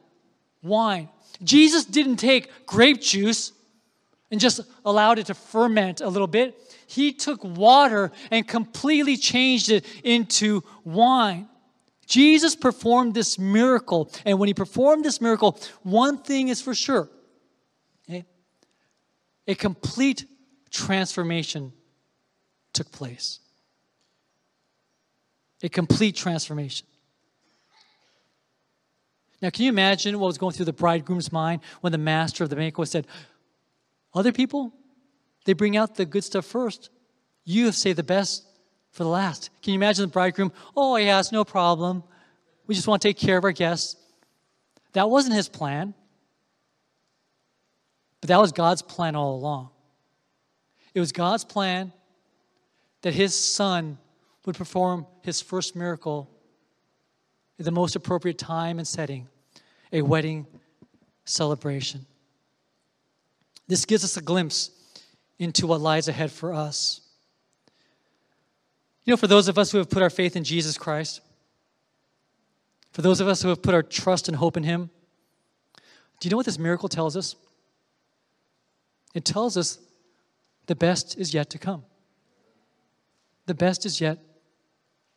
wine. 0.62 1.08
Jesus 1.42 1.86
didn't 1.86 2.18
take 2.18 2.66
grape 2.66 3.02
juice 3.02 3.54
and 4.30 4.40
just 4.40 4.60
allowed 4.84 5.18
it 5.20 5.28
to 5.28 5.34
ferment 5.34 6.02
a 6.02 6.10
little 6.10 6.28
bit. 6.28 6.58
He 6.88 7.14
took 7.14 7.42
water 7.44 8.12
and 8.32 8.46
completely 8.46 9.16
changed 9.16 9.70
it 9.70 9.86
into 10.04 10.62
wine. 10.84 11.48
Jesus 12.06 12.58
performed 12.58 13.14
this 13.14 13.40
miracle. 13.40 14.12
And 14.26 14.38
when 14.38 14.48
he 14.48 14.54
performed 14.54 15.06
this 15.06 15.22
miracle, 15.22 15.58
one 15.84 16.18
thing 16.18 16.50
is 16.50 16.62
for 16.62 16.76
sure? 16.76 17.10
A 19.48 19.56
complete 19.56 20.26
transformation 20.70 21.74
took 22.74 22.92
place. 22.92 23.40
A 25.64 25.70
complete 25.70 26.16
transformation. 26.16 26.88
Now, 29.42 29.50
can 29.50 29.66
you 29.66 29.70
imagine 29.70 30.20
what 30.20 30.28
was 30.28 30.38
going 30.38 30.54
through 30.54 30.66
the 30.66 30.74
bridegroom's 30.74 31.32
mind 31.32 31.62
when 31.82 31.92
the 31.92 31.98
master 31.98 32.44
of 32.44 32.50
the 32.50 32.56
banquet 32.56 32.88
said, 32.88 33.08
Other 34.14 34.32
people, 34.32 34.74
They 35.46 35.54
bring 35.54 35.76
out 35.76 35.96
the 35.96 36.06
good 36.06 36.24
stuff 36.24 36.46
first. 36.46 36.92
You 37.44 37.66
have 37.66 37.76
saved 37.76 37.98
the 37.98 38.04
best 38.04 38.46
for 38.92 39.04
the 39.04 39.10
last. 39.10 39.50
Can 39.64 39.74
you 39.74 39.80
imagine 39.80 40.04
the 40.04 40.12
bridegroom? 40.12 40.52
Oh, 40.78 40.96
yes, 40.98 41.32
no 41.32 41.44
problem. 41.44 42.04
We 42.68 42.76
just 42.76 42.88
want 42.88 43.02
to 43.02 43.08
take 43.08 43.18
care 43.18 43.38
of 43.38 43.44
our 43.44 43.52
guests. 43.52 43.96
That 44.94 45.10
wasn't 45.10 45.36
his 45.36 45.50
plan, 45.50 45.96
but 48.22 48.28
that 48.28 48.40
was 48.40 48.52
God's 48.52 48.82
plan 48.82 49.16
all 49.16 49.36
along. 49.36 49.70
It 50.94 51.00
was 51.00 51.12
God's 51.12 51.44
plan 51.44 51.92
that 53.02 53.14
his 53.14 53.36
son 53.36 53.98
would 54.46 54.56
perform 54.56 55.08
his 55.24 55.42
first 55.42 55.76
miracle 55.76 56.30
at 57.60 57.66
the 57.66 57.72
most 57.72 57.96
appropriate 57.96 58.38
time 58.38 58.78
and 58.78 58.88
setting 58.88 59.28
a 59.92 60.02
wedding 60.02 60.46
celebration. 61.26 62.06
This 63.68 63.86
gives 63.86 64.04
us 64.04 64.18
a 64.18 64.22
glimpse 64.22 64.72
into 65.40 65.66
what 65.66 65.82
lies 65.82 66.08
ahead 66.08 66.32
for 66.32 66.54
us. 66.54 67.02
You 69.04 69.12
know, 69.12 69.18
for 69.18 69.28
those 69.28 69.48
of 69.48 69.58
us 69.58 69.72
who 69.72 69.80
have 69.80 69.90
put 69.90 70.04
our 70.04 70.10
faith 70.10 70.36
in 70.36 70.44
Jesus 70.44 70.78
Christ, 70.78 71.22
for 72.92 73.02
those 73.02 73.22
of 73.22 73.28
us 73.28 73.42
who 73.42 73.50
have 73.50 73.62
put 73.62 73.74
our 73.74 73.82
trust 73.82 74.28
and 74.28 74.38
hope 74.38 74.58
in 74.58 74.64
Him, 74.64 74.90
do 76.20 76.28
you 76.28 76.32
know 76.32 76.38
what 76.38 76.46
this 76.46 76.60
miracle 76.60 76.90
tells 76.90 77.18
us? 77.18 77.36
It 79.14 79.26
tells 79.26 79.58
us 79.58 79.80
the 80.68 80.76
best 80.76 81.18
is 81.18 81.34
yet 81.34 81.50
to 81.52 81.58
come. 81.58 81.84
The 83.46 83.54
best 83.54 83.86
is 83.86 84.00
yet 84.00 84.20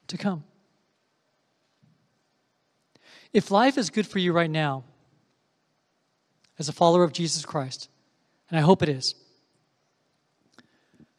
to 0.08 0.16
come. 0.16 0.44
If 3.32 3.50
life 3.50 3.78
is 3.78 3.90
good 3.90 4.06
for 4.06 4.18
you 4.18 4.32
right 4.32 4.50
now, 4.50 4.84
as 6.58 6.68
a 6.68 6.72
follower 6.72 7.02
of 7.02 7.12
Jesus 7.12 7.44
Christ, 7.44 7.88
and 8.48 8.58
I 8.58 8.62
hope 8.62 8.82
it 8.82 8.88
is, 8.88 9.14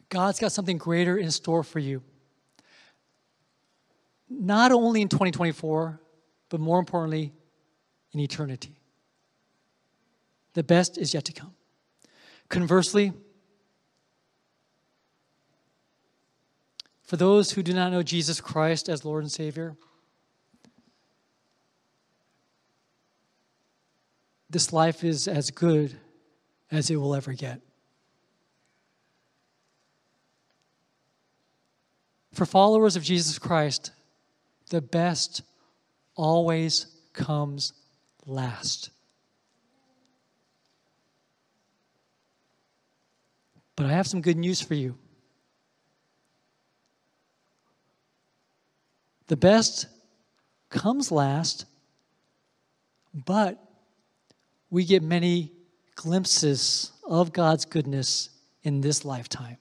God's 0.10 0.40
got 0.40 0.52
something 0.52 0.78
greater 0.78 1.18
in 1.18 1.30
store 1.32 1.64
for 1.64 1.80
you. 1.80 2.02
Not 4.30 4.72
only 4.72 5.02
in 5.02 5.10
2024, 5.10 6.00
but 6.50 6.60
more 6.60 6.80
importantly, 6.80 7.34
in 8.14 8.20
eternity. 8.20 8.80
The 10.54 10.64
best 10.64 10.98
is 10.98 11.14
yet 11.14 11.26
to 11.26 11.34
come. 11.34 11.54
Conversely, 12.50 13.12
for 17.04 17.18
those 17.18 17.52
who 17.52 17.64
do 17.64 17.74
not 17.74 17.92
know 17.92 18.04
Jesus 18.04 18.40
Christ 18.40 18.90
as 18.90 19.04
Lord 19.04 19.24
and 19.24 19.32
Savior, 19.32 19.76
this 24.50 24.72
life 24.72 25.04
is 25.04 25.28
as 25.28 25.52
good 25.52 25.98
as 26.72 26.90
it 26.90 26.96
will 26.96 27.16
ever 27.16 27.34
get. 27.34 27.62
For 32.34 32.46
followers 32.46 32.96
of 32.96 33.04
Jesus 33.04 33.40
Christ, 33.40 33.92
the 34.70 34.82
best 34.82 35.42
always 36.16 36.88
comes 37.14 37.72
last. 38.26 38.90
But 43.76 43.88
I 43.88 43.92
have 43.92 44.08
some 44.08 44.22
good 44.22 44.38
news 44.38 44.62
for 44.62 44.74
you. 44.74 44.98
The 49.28 49.38
best 49.38 49.88
comes 50.70 51.12
last, 51.12 51.66
but 53.14 53.60
we 54.70 54.86
get 54.86 55.02
many 55.02 55.52
glimpses 55.96 56.92
of 57.04 57.34
God's 57.34 57.66
goodness 57.66 58.30
in 58.64 58.82
this 58.82 59.04
lifetime. 59.04 59.58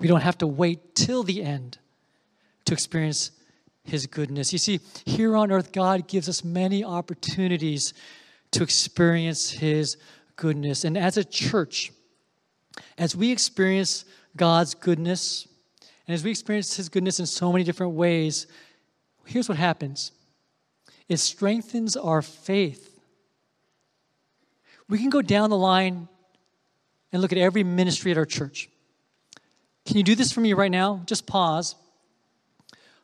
We 0.00 0.06
don't 0.06 0.20
have 0.20 0.38
to 0.38 0.46
wait 0.46 0.94
till 0.94 1.22
the 1.22 1.42
end 1.42 1.78
to 2.66 2.72
experience 2.72 3.30
His 3.84 4.06
goodness. 4.06 4.52
You 4.52 4.58
see, 4.58 4.80
here 5.06 5.36
on 5.36 5.50
earth, 5.50 5.72
God 5.72 6.06
gives 6.08 6.28
us 6.28 6.44
many 6.44 6.84
opportunities 6.84 7.94
to 8.52 8.62
experience 8.62 9.50
His 9.50 9.96
goodness. 10.38 10.84
And 10.84 10.96
as 10.96 11.18
a 11.18 11.24
church, 11.24 11.92
as 12.96 13.14
we 13.14 13.30
experience 13.30 14.06
God's 14.36 14.74
goodness, 14.74 15.46
and 16.06 16.14
as 16.14 16.24
we 16.24 16.30
experience 16.30 16.76
His 16.76 16.88
goodness 16.88 17.20
in 17.20 17.26
so 17.26 17.52
many 17.52 17.64
different 17.64 17.92
ways, 17.92 18.46
here's 19.26 19.48
what 19.50 19.58
happens 19.58 20.12
it 21.08 21.18
strengthens 21.18 21.96
our 21.96 22.22
faith. 22.22 22.98
We 24.88 24.98
can 24.98 25.10
go 25.10 25.20
down 25.20 25.50
the 25.50 25.58
line 25.58 26.08
and 27.12 27.20
look 27.20 27.32
at 27.32 27.38
every 27.38 27.62
ministry 27.62 28.10
at 28.10 28.16
our 28.16 28.24
church. 28.24 28.70
Can 29.84 29.96
you 29.96 30.02
do 30.02 30.14
this 30.14 30.32
for 30.32 30.40
me 30.40 30.52
right 30.52 30.70
now? 30.70 31.02
Just 31.06 31.26
pause. 31.26 31.74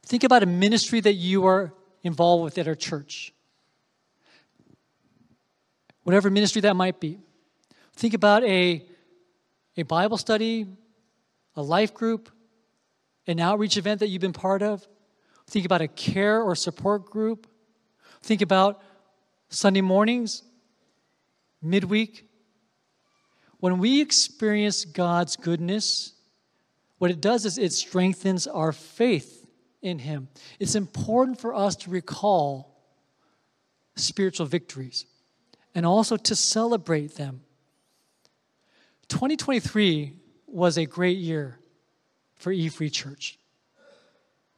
Think 0.05 0.25
about 0.25 0.43
a 0.43 0.47
ministry 0.47 1.01
that 1.01 1.15
you 1.15 1.47
are 1.47 1.73
involved 2.03 2.45
with 2.45 2.59
at 2.59 2.69
our 2.69 2.75
church. 2.75 3.33
Whatever 6.05 6.31
ministry 6.31 6.61
that 6.63 6.77
might 6.77 7.01
be. 7.01 7.19
Think 7.97 8.15
about 8.15 8.45
a, 8.45 8.85
a 9.77 9.83
Bible 9.83 10.19
study, 10.19 10.67
a 11.57 11.63
life 11.63 11.93
group, 11.93 12.31
an 13.27 13.41
outreach 13.41 13.77
event 13.77 14.01
that 14.01 14.09
you've 14.09 14.21
been 14.21 14.33
part 14.33 14.63
of. 14.63 14.87
Think 15.49 15.67
about 15.67 15.81
a 15.81 15.89
care 15.89 16.43
or 16.43 16.55
support 16.55 17.11
group. 17.11 17.47
Think 18.23 18.43
about 18.43 18.83
Sunday 19.49 19.81
mornings, 19.81 20.43
midweek. 21.63 22.29
When 23.59 23.79
we 23.79 24.01
experience 24.01 24.85
God's 24.85 25.37
goodness, 25.37 26.13
what 26.99 27.11
it 27.11 27.21
does 27.21 27.47
is 27.47 27.57
it 27.57 27.73
strengthens 27.73 28.47
our 28.47 28.73
faith 28.73 29.47
in 29.81 29.99
Him. 29.99 30.29
It's 30.59 30.75
important 30.75 31.41
for 31.41 31.55
us 31.55 31.77
to 31.77 31.91
recall 31.91 32.83
spiritual 33.97 34.47
victories 34.47 35.07
and 35.75 35.85
also 35.85 36.17
to 36.17 36.37
celebrate 36.37 37.17
them. 37.17 37.43
2023 39.09 40.15
was 40.47 40.79
a 40.79 40.87
great 40.87 41.19
year 41.19 41.59
for 42.37 42.53
E 42.53 42.69
Free 42.69 42.91
Church. 42.91 43.39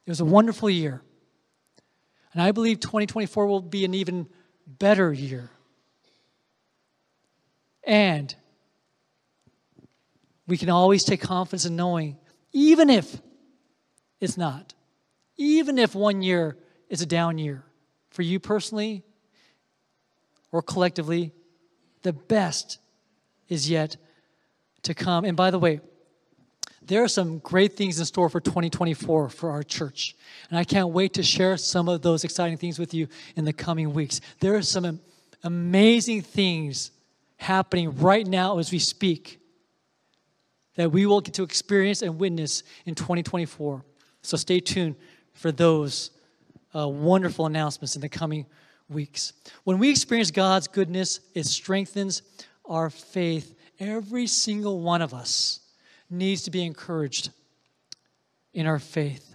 It 0.05 0.11
was 0.11 0.21
a 0.21 0.25
wonderful 0.25 0.71
year. 0.71 1.03
And 2.33 2.43
I 2.43 2.53
believe 2.53 2.81
2024 2.81 3.47
will 3.47 3.63
be 3.63 3.85
an 3.85 3.95
even 3.95 4.29
better 4.67 5.13
year. 5.13 5.51
And 7.83 8.35
we 10.47 10.57
can 10.57 10.69
always 10.69 11.03
take 11.05 11.21
confidence 11.23 11.65
in 11.65 11.77
knowing, 11.77 12.19
even 12.53 12.91
if 12.91 13.21
it's 14.21 14.37
not, 14.37 14.75
even 15.37 15.79
if 15.79 15.95
one 15.95 16.23
year 16.23 16.57
is 16.89 17.01
a 17.01 17.07
down 17.07 17.39
year 17.39 17.65
for 18.11 18.23
you 18.23 18.39
personally 18.39 19.06
or 20.57 20.63
collectively, 20.63 21.33
the 22.03 22.15
best 22.15 22.79
is 23.51 23.69
yet 23.69 23.99
to 24.85 24.95
come. 24.95 25.27
And 25.27 25.37
by 25.37 25.51
the 25.51 25.59
way, 25.59 25.81
there 26.81 27.03
are 27.03 27.09
some 27.09 27.41
great 27.41 27.75
things 27.75 27.99
in 27.99 28.07
store 28.07 28.31
for 28.31 28.41
2024 28.41 29.29
for 29.29 29.51
our 29.51 29.63
church. 29.63 30.17
And 30.49 30.59
I 30.59 30.65
can't 30.65 30.89
wait 30.89 31.13
to 31.15 31.23
share 31.23 31.59
some 31.59 31.91
of 31.91 32.01
those 32.01 32.25
exciting 32.25 32.57
things 32.57 32.79
with 32.79 32.95
you 32.95 33.07
in 33.37 33.45
the 33.45 33.53
coming 33.53 33.93
weeks. 33.93 34.23
There 34.41 34.55
are 34.55 34.63
some 34.63 34.99
amazing 35.45 36.23
things 36.23 36.91
happening 37.37 37.95
right 37.99 38.27
now 38.27 38.59
as 38.59 38.73
we 38.73 38.79
speak 38.79 39.39
that 40.77 40.91
we 40.91 41.05
will 41.05 41.21
get 41.21 41.35
to 41.35 41.43
experience 41.43 42.01
and 42.01 42.19
witness 42.19 42.63
in 42.87 42.95
2024. 42.95 43.85
So 44.23 44.39
stay 44.39 44.61
tuned 44.61 44.97
for 45.35 45.53
those 45.53 46.13
uh, 46.75 46.89
wonderful 46.89 47.45
announcements 47.45 47.95
in 47.95 48.01
the 48.01 48.09
coming 48.09 48.47
weeks. 48.89 49.33
When 49.65 49.79
we 49.79 49.91
experience 49.91 50.31
God's 50.31 50.69
goodness, 50.69 51.21
it 51.35 51.47
strengthens 51.47 52.23
our 52.65 52.91
faith. 52.91 53.55
Every 53.79 54.27
single 54.27 54.81
one 54.81 55.03
of 55.03 55.13
us 55.13 55.61
needs 56.09 56.43
to 56.43 56.51
be 56.51 56.65
encouraged 56.65 57.31
in 58.55 58.67
our 58.67 58.79
faith. 58.79 59.35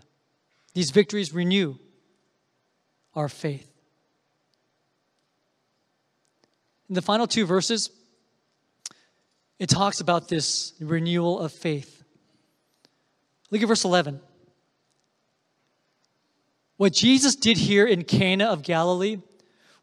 These 0.74 0.91
victories 0.91 1.34
renew 1.34 1.76
our 3.14 3.30
faith. 3.30 3.68
In 6.89 6.95
the 6.95 7.02
final 7.02 7.28
two 7.28 7.45
verses, 7.45 7.89
it 9.60 9.70
talks 9.70 9.99
about 9.99 10.28
this 10.28 10.74
renewal 10.80 11.39
of 11.39 11.52
faith. 11.52 12.04
Look 13.49 13.62
at 13.62 13.68
verse 13.68 13.84
11. 13.84 14.20
What 16.78 16.93
Jesus 16.93 17.36
did 17.36 17.58
here 17.58 17.86
in 17.86 18.04
Cana 18.04 18.45
of 18.45 18.64
Galilee 18.64 19.18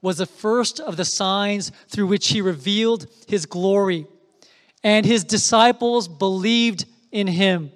was 0.00 0.18
the 0.18 0.26
first 0.26 0.80
of 0.80 0.96
the 0.96 1.04
signs 1.04 1.72
through 1.88 2.06
which 2.06 2.28
he 2.28 2.40
revealed 2.40 3.06
his 3.26 3.46
glory 3.46 4.06
and 4.84 5.04
his 5.04 5.24
disciples 5.24 6.06
believed 6.06 6.84
in 7.10 7.26
him. 7.26 7.72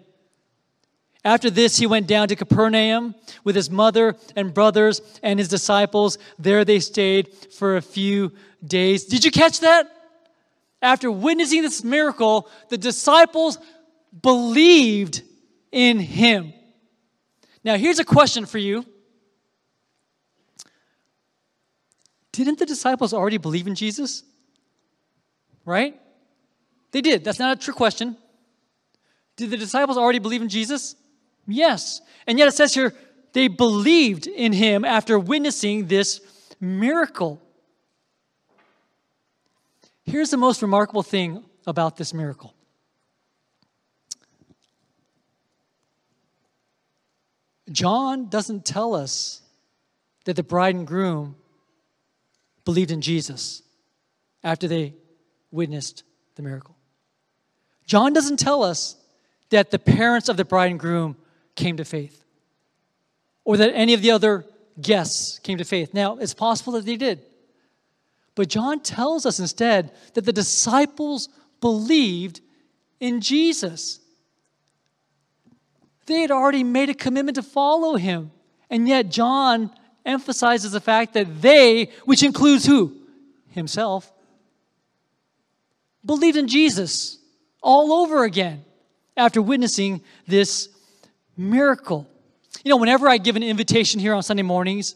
After 1.24 1.50
this, 1.50 1.76
he 1.76 1.86
went 1.86 2.06
down 2.06 2.28
to 2.28 2.36
Capernaum 2.36 3.14
with 3.44 3.54
his 3.54 3.70
mother 3.70 4.16
and 4.34 4.52
brothers 4.52 5.00
and 5.22 5.38
his 5.38 5.48
disciples. 5.48 6.18
There 6.38 6.64
they 6.64 6.80
stayed 6.80 7.32
for 7.52 7.76
a 7.76 7.82
few 7.82 8.32
days. 8.64 9.04
Did 9.04 9.24
you 9.24 9.30
catch 9.30 9.60
that? 9.60 9.88
after 10.82 11.10
witnessing 11.10 11.62
this 11.62 11.84
miracle, 11.84 12.48
the 12.68 12.76
disciples 12.76 13.56
believed 14.20 15.22
in 15.70 16.00
him. 16.00 16.52
Now, 17.64 17.76
here's 17.76 18.00
a 18.00 18.04
question 18.04 18.44
for 18.44 18.58
you 18.58 18.84
Didn't 22.32 22.58
the 22.58 22.66
disciples 22.66 23.12
already 23.12 23.36
believe 23.36 23.66
in 23.66 23.74
Jesus? 23.74 24.24
Right? 25.64 26.00
They 26.90 27.00
did. 27.00 27.24
That's 27.24 27.38
not 27.38 27.56
a 27.56 27.60
trick 27.60 27.76
question. 27.76 28.16
Did 29.36 29.50
the 29.50 29.56
disciples 29.56 29.96
already 29.96 30.18
believe 30.18 30.42
in 30.42 30.48
Jesus? 30.48 30.96
Yes. 31.46 32.00
And 32.26 32.38
yet 32.38 32.48
it 32.48 32.52
says 32.52 32.74
here, 32.74 32.94
they 33.32 33.48
believed 33.48 34.26
in 34.26 34.52
him 34.52 34.84
after 34.84 35.18
witnessing 35.18 35.86
this 35.86 36.20
miracle. 36.60 37.40
Here's 40.04 40.30
the 40.30 40.36
most 40.36 40.62
remarkable 40.62 41.02
thing 41.02 41.44
about 41.66 41.96
this 41.96 42.12
miracle 42.12 42.54
John 47.70 48.28
doesn't 48.28 48.64
tell 48.66 48.94
us 48.94 49.40
that 50.24 50.36
the 50.36 50.42
bride 50.42 50.74
and 50.74 50.86
groom 50.86 51.36
believed 52.64 52.90
in 52.90 53.00
Jesus 53.00 53.62
after 54.44 54.68
they 54.68 54.94
witnessed 55.50 56.04
the 56.34 56.42
miracle. 56.42 56.76
John 57.86 58.12
doesn't 58.12 58.38
tell 58.38 58.62
us 58.62 58.96
that 59.50 59.70
the 59.70 59.78
parents 59.78 60.28
of 60.28 60.36
the 60.36 60.44
bride 60.44 60.70
and 60.70 60.80
groom 60.80 61.16
came 61.54 61.76
to 61.76 61.84
faith 61.84 62.24
or 63.44 63.56
that 63.56 63.72
any 63.74 63.94
of 63.94 64.02
the 64.02 64.10
other 64.10 64.44
guests 64.80 65.38
came 65.40 65.58
to 65.58 65.64
faith. 65.64 65.92
Now, 65.92 66.16
it's 66.16 66.34
possible 66.34 66.72
that 66.74 66.86
they 66.86 66.96
did. 66.96 67.20
But 68.34 68.48
John 68.48 68.80
tells 68.80 69.26
us 69.26 69.38
instead 69.38 69.92
that 70.14 70.24
the 70.24 70.32
disciples 70.32 71.28
believed 71.60 72.40
in 72.98 73.20
Jesus. 73.20 74.00
They 76.06 76.20
had 76.20 76.30
already 76.30 76.64
made 76.64 76.88
a 76.88 76.94
commitment 76.94 77.34
to 77.34 77.42
follow 77.42 77.96
him. 77.96 78.30
And 78.70 78.88
yet, 78.88 79.10
John 79.10 79.70
emphasizes 80.04 80.72
the 80.72 80.80
fact 80.80 81.14
that 81.14 81.42
they, 81.42 81.90
which 82.04 82.22
includes 82.22 82.66
who? 82.66 82.96
Himself, 83.50 84.10
believed 86.04 86.36
in 86.36 86.48
Jesus 86.48 87.18
all 87.62 87.92
over 87.92 88.24
again 88.24 88.64
after 89.16 89.42
witnessing 89.42 90.00
this 90.26 90.68
miracle. 91.36 92.08
You 92.64 92.70
know, 92.70 92.76
whenever 92.76 93.08
I 93.08 93.18
give 93.18 93.36
an 93.36 93.42
invitation 93.42 94.00
here 94.00 94.14
on 94.14 94.22
Sunday 94.22 94.42
mornings 94.42 94.94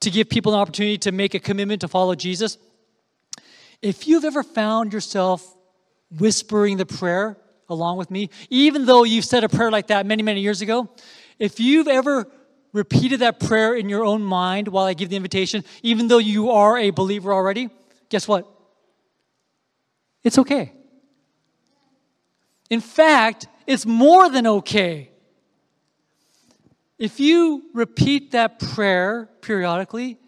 to 0.00 0.10
give 0.10 0.28
people 0.28 0.54
an 0.54 0.60
opportunity 0.60 0.98
to 0.98 1.12
make 1.12 1.34
a 1.34 1.38
commitment 1.38 1.80
to 1.82 1.88
follow 1.88 2.14
Jesus, 2.14 2.58
if 3.82 4.08
you've 4.08 4.24
ever 4.24 4.42
found 4.42 4.92
yourself 4.92 5.54
whispering 6.18 6.76
the 6.76 6.86
prayer 6.86 7.36
along 7.68 7.98
with 7.98 8.10
me, 8.10 8.30
even 8.48 8.86
though 8.86 9.04
you've 9.04 9.24
said 9.24 9.44
a 9.44 9.48
prayer 9.48 9.70
like 9.70 9.88
that 9.88 10.06
many, 10.06 10.22
many 10.22 10.40
years 10.40 10.62
ago, 10.62 10.88
if 11.38 11.60
you've 11.60 11.88
ever 11.88 12.26
repeated 12.76 13.20
that 13.20 13.40
prayer 13.40 13.74
in 13.74 13.88
your 13.88 14.04
own 14.04 14.22
mind 14.22 14.68
while 14.68 14.84
I 14.84 14.92
give 14.92 15.08
the 15.08 15.16
invitation, 15.16 15.64
even 15.82 16.08
though 16.08 16.18
you 16.18 16.50
are 16.50 16.76
a 16.76 16.90
believer 16.90 17.32
already, 17.32 17.70
guess 18.10 18.28
what? 18.28 18.46
It's 20.22 20.38
okay. 20.38 20.72
In 22.68 22.80
fact, 22.80 23.48
it's 23.66 23.86
more 23.86 24.28
than 24.28 24.46
okay. 24.46 25.10
If 26.98 27.18
you 27.18 27.62
repeat 27.72 28.32
that 28.32 28.58
prayer 28.58 29.30
periodically, 29.40 30.18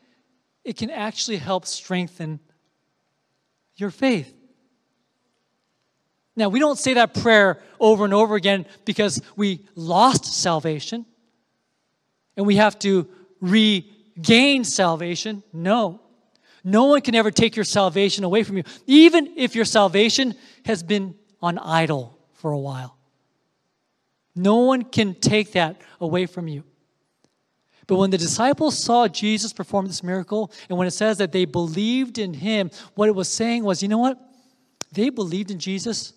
it 0.65 0.77
can 0.77 0.91
actually 0.91 1.37
help 1.37 1.67
strengthen 1.67 2.41
your 3.77 3.91
faith. 3.91 4.35
Now, 6.35 6.49
we 6.49 6.61
don't 6.61 6.79
say 6.79 6.95
that 6.95 7.15
prayer 7.15 7.61
over 7.79 8.05
and 8.05 8.15
over 8.15 8.37
again 8.37 8.65
because 8.85 9.21
we 9.37 9.67
lost 9.75 10.25
salvation 10.25 11.05
and 12.39 12.47
we 12.47 12.57
have 12.57 12.79
to 12.79 13.07
regain 13.41 14.65
salvation. 14.65 15.43
No. 15.53 16.01
No 16.63 16.85
one 16.85 17.01
can 17.01 17.17
ever 17.17 17.33
take 17.33 17.57
your 17.57 17.65
salvation 17.65 18.23
away 18.25 18.45
from 18.45 18.57
you, 18.57 18.63
even 18.87 19.35
if 19.37 19.57
your 19.57 19.65
salvation 19.65 20.35
has 20.65 20.83
been 20.83 21.17
on 21.43 21.59
idle 21.59 22.17
for 22.35 22.53
a 22.53 22.59
while. 22.59 22.97
No 24.37 24.59
one 24.59 24.85
can 24.85 25.15
take 25.15 25.53
that 25.53 25.81
away 26.01 26.27
from 26.27 26.47
you. 26.47 26.63
But 27.89 27.97
when 27.97 28.11
the 28.11 28.19
disciples 28.19 28.79
saw 28.79 29.09
Jesus 29.09 29.53
perform 29.53 29.87
this 29.87 30.05
miracle, 30.05 30.53
and 30.69 30.79
when 30.79 30.87
it 30.87 30.93
says 30.93 31.19
that 31.19 31.33
they 31.33 31.45
believed 31.45 32.19
in 32.19 32.35
him, 32.35 32.71
what 32.95 33.09
it 33.09 33.15
was 33.17 33.29
saying 33.29 33.65
was, 33.65 33.83
you 33.83 33.89
know 33.89 33.99
what? 33.99 34.19
They 34.93 35.09
believed 35.11 35.51
in 35.51 35.59
Jesus, 35.59 36.13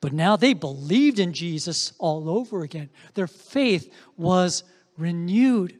but 0.00 0.12
now 0.12 0.34
they 0.34 0.54
believed 0.54 1.20
in 1.20 1.32
Jesus 1.32 1.92
all 1.98 2.28
over 2.28 2.62
again. 2.62 2.90
Their 3.14 3.28
faith 3.28 3.94
was 4.16 4.64
renewed. 4.96 5.78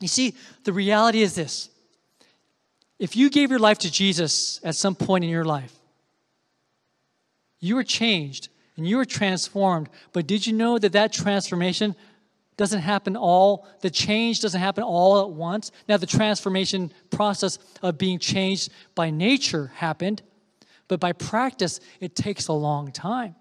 You 0.00 0.08
see, 0.08 0.34
the 0.64 0.72
reality 0.72 1.22
is 1.22 1.34
this 1.34 1.70
if 2.98 3.16
you 3.16 3.30
gave 3.30 3.50
your 3.50 3.60
life 3.60 3.78
to 3.78 3.90
Jesus 3.90 4.60
at 4.64 4.74
some 4.74 4.94
point 4.94 5.24
in 5.24 5.30
your 5.30 5.44
life, 5.44 5.74
you 7.60 7.76
were 7.76 7.84
changed 7.84 8.48
and 8.76 8.86
you 8.86 8.96
were 8.96 9.04
transformed. 9.04 9.88
But 10.12 10.26
did 10.26 10.46
you 10.46 10.52
know 10.52 10.78
that 10.78 10.92
that 10.92 11.12
transformation 11.12 11.94
doesn't 12.56 12.80
happen 12.80 13.16
all, 13.16 13.66
the 13.80 13.90
change 13.90 14.40
doesn't 14.40 14.60
happen 14.60 14.82
all 14.82 15.22
at 15.22 15.30
once? 15.30 15.70
Now, 15.88 15.96
the 15.96 16.06
transformation 16.06 16.92
process 17.10 17.58
of 17.82 17.98
being 17.98 18.18
changed 18.18 18.70
by 18.94 19.10
nature 19.10 19.72
happened, 19.74 20.22
but 20.88 20.98
by 20.98 21.12
practice, 21.12 21.80
it 22.00 22.16
takes 22.16 22.48
a 22.48 22.52
long 22.52 22.90
time. 22.90 23.36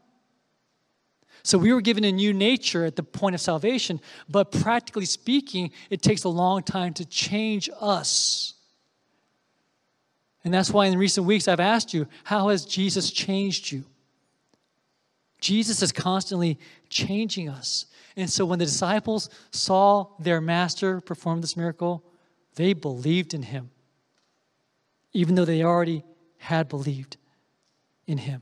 So 1.48 1.58
we 1.58 1.72
were 1.72 1.80
given 1.80 2.04
a 2.04 2.12
new 2.12 2.34
nature 2.34 2.84
at 2.84 2.98
the 2.98 3.04
point 3.04 3.34
of 3.34 3.40
salvation, 3.40 4.02
but 4.28 4.52
practically 4.52 5.06
speaking, 5.06 5.72
it 5.90 6.02
takes 6.02 6.26
a 6.26 6.30
long 6.30 6.62
time 6.62 6.94
to 6.96 7.06
change 7.06 7.70
us. 7.80 8.56
And 10.44 10.54
that's 10.54 10.72
why 10.72 10.88
in 10.88 10.98
recent 10.98 11.26
weeks 11.26 11.48
I've 11.48 11.62
asked 11.62 11.94
you, 11.94 12.06
how 12.26 12.50
has 12.50 12.66
Jesus 12.66 13.12
changed 13.12 13.72
you? 13.72 13.86
Jesus 15.40 15.82
is 15.82 15.94
constantly 15.94 16.60
changing 16.90 17.48
us. 17.48 17.86
And 18.18 18.30
so 18.30 18.44
when 18.44 18.60
the 18.60 18.66
disciples 18.66 19.30
saw 19.52 20.08
their 20.20 20.42
master 20.42 21.00
perform 21.00 21.40
this 21.40 21.56
miracle, 21.56 22.04
they 22.56 22.74
believed 22.74 23.34
in 23.34 23.44
him, 23.44 23.70
even 25.14 25.36
though 25.36 25.46
they 25.46 25.64
already 25.64 26.04
had 26.40 26.68
believed 26.68 27.16
in 28.06 28.18
him. 28.18 28.42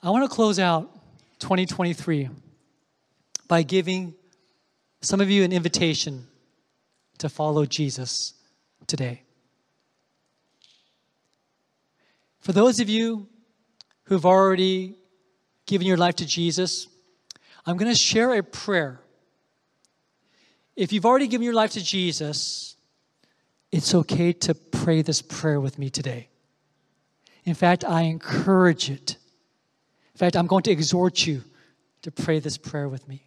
I 0.00 0.10
want 0.10 0.30
to 0.30 0.34
close 0.34 0.60
out 0.60 0.94
2023 1.40 2.28
by 3.48 3.62
giving 3.62 4.14
some 5.00 5.20
of 5.20 5.28
you 5.28 5.42
an 5.42 5.52
invitation 5.52 6.28
to 7.18 7.28
follow 7.28 7.66
Jesus 7.66 8.34
today. 8.86 9.22
For 12.38 12.52
those 12.52 12.78
of 12.78 12.88
you 12.88 13.26
who've 14.04 14.24
already 14.24 14.94
given 15.66 15.86
your 15.86 15.96
life 15.96 16.14
to 16.16 16.26
Jesus, 16.26 16.86
I'm 17.66 17.76
going 17.76 17.90
to 17.90 17.98
share 17.98 18.34
a 18.34 18.42
prayer. 18.42 19.00
If 20.76 20.92
you've 20.92 21.06
already 21.06 21.26
given 21.26 21.44
your 21.44 21.54
life 21.54 21.72
to 21.72 21.82
Jesus, 21.82 22.76
it's 23.72 23.94
okay 23.94 24.32
to 24.32 24.54
pray 24.54 25.02
this 25.02 25.20
prayer 25.20 25.60
with 25.60 25.76
me 25.76 25.90
today. 25.90 26.28
In 27.44 27.54
fact, 27.54 27.84
I 27.84 28.02
encourage 28.02 28.90
it. 28.90 29.17
In 30.18 30.26
fact, 30.26 30.34
I'm 30.34 30.48
going 30.48 30.64
to 30.64 30.72
exhort 30.72 31.28
you 31.28 31.44
to 32.02 32.10
pray 32.10 32.40
this 32.40 32.58
prayer 32.58 32.88
with 32.88 33.06
me. 33.06 33.22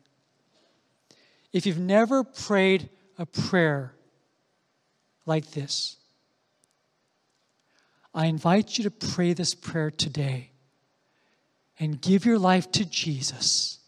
If 1.54 1.66
you've 1.66 1.80
never 1.80 2.26
prayed 2.26 2.90
a 3.18 3.26
prayer 3.26 3.94
like 5.26 5.52
this, 5.52 5.96
I 8.14 8.26
invite 8.26 8.78
you 8.78 8.84
to 8.84 8.92
pray 8.92 9.32
this 9.32 9.56
prayer 9.56 9.90
today 9.90 10.52
and 11.80 12.02
give 12.02 12.26
your 12.26 12.38
life 12.38 12.70
to 12.74 12.84
Jesus. 12.84 13.80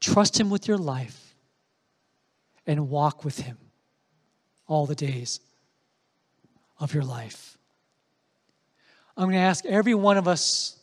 Trust 0.00 0.40
Him 0.40 0.50
with 0.50 0.66
your 0.66 0.78
life 0.78 1.36
and 2.66 2.90
walk 2.90 3.24
with 3.24 3.38
Him 3.38 3.56
all 4.66 4.84
the 4.84 4.96
days 4.96 5.38
of 6.80 6.92
your 6.92 7.04
life. 7.04 7.56
I'm 9.16 9.26
going 9.26 9.36
to 9.36 9.38
ask 9.38 9.64
every 9.64 9.94
one 9.94 10.16
of 10.16 10.26
us 10.26 10.80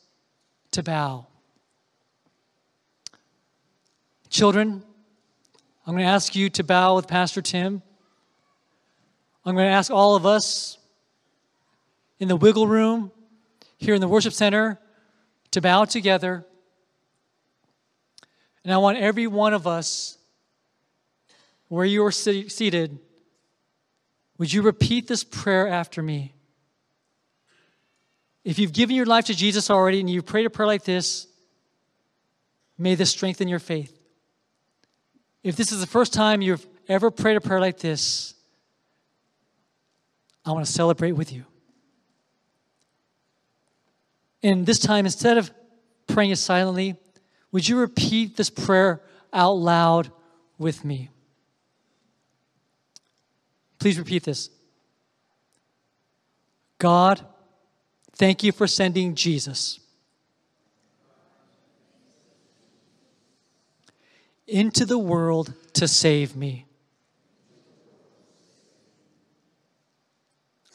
to 0.72 0.84
bow. 0.84 1.28
Children, 4.30 4.84
I'm 5.86 5.94
going 5.94 6.06
to 6.06 6.10
ask 6.10 6.36
you 6.36 6.50
to 6.52 6.64
bow 6.64 6.96
with 6.96 7.08
Pastor 7.08 7.42
Tim. 7.42 7.82
I'm 9.46 9.56
going 9.56 9.68
to 9.68 9.74
ask 9.74 9.92
all 9.92 10.16
of 10.16 10.26
us 10.26 10.78
in 12.20 12.28
the 12.28 12.36
wiggle 12.36 12.68
room 12.68 13.12
here 13.78 13.96
in 13.96 14.02
the 14.02 14.08
worship 14.08 14.34
center 14.34 14.80
to 15.50 15.60
bow 15.60 15.86
together. 15.86 16.46
And 18.64 18.74
I 18.74 18.78
want 18.78 19.00
every 19.00 19.28
one 19.28 19.54
of 19.54 19.66
us, 19.66 20.18
where 21.68 21.86
you 21.86 22.06
are 22.06 22.12
seated, 22.12 23.00
would 24.38 24.54
you 24.54 24.62
repeat 24.62 25.08
this 25.08 25.24
prayer 25.24 25.68
after 25.68 26.04
me? 26.04 26.34
If 28.44 28.58
you've 28.58 28.74
given 28.74 28.96
your 28.96 29.06
life 29.06 29.26
to 29.26 29.36
Jesus 29.36 29.70
already 29.70 30.00
and 30.00 30.10
you've 30.10 30.26
prayed 30.26 30.46
a 30.46 30.50
prayer 30.50 30.68
like 30.68 30.84
this, 30.84 31.28
may 32.78 32.96
this 32.96 33.12
strengthen 33.12 33.48
your 33.48 33.60
faith. 33.60 33.98
If 35.44 35.56
this 35.56 35.72
is 35.72 35.80
the 35.80 35.88
first 35.88 36.14
time 36.14 36.42
you've 36.42 36.66
ever 36.88 37.12
prayed 37.12 37.38
a 37.38 37.42
prayer 37.42 37.60
like 37.60 37.78
this, 37.80 38.34
I 40.46 40.52
want 40.52 40.66
to 40.66 40.72
celebrate 40.72 41.12
with 41.12 41.32
you. 41.32 41.46
And 44.44 44.66
this 44.66 44.80
time, 44.80 45.06
instead 45.06 45.38
of 45.38 45.52
praying 46.08 46.32
it 46.32 46.38
silently, 46.38 46.96
would 47.52 47.68
you 47.68 47.78
repeat 47.78 48.38
this 48.38 48.50
prayer 48.50 49.02
out 49.32 49.54
loud 49.54 50.12
with 50.58 50.84
me? 50.84 51.10
Please 53.78 54.00
repeat 54.00 54.24
this. 54.24 54.50
God, 56.80 57.24
thank 58.14 58.44
you 58.44 58.52
for 58.52 58.68
sending 58.68 59.16
Jesus 59.16 59.80
into 64.48 64.86
the 64.86 64.98
world 64.98 65.54
to 65.74 65.88
save 65.88 66.36
me. 66.36 66.66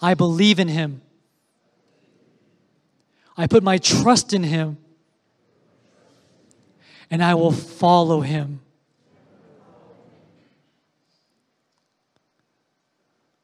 I 0.00 0.14
believe 0.14 0.58
in 0.58 0.68
him. 0.68 1.02
I 3.36 3.46
put 3.46 3.62
my 3.62 3.78
trust 3.78 4.32
in 4.32 4.42
him. 4.42 4.78
And 7.10 7.22
I 7.22 7.34
will 7.34 7.52
follow 7.52 8.20
him. 8.20 8.60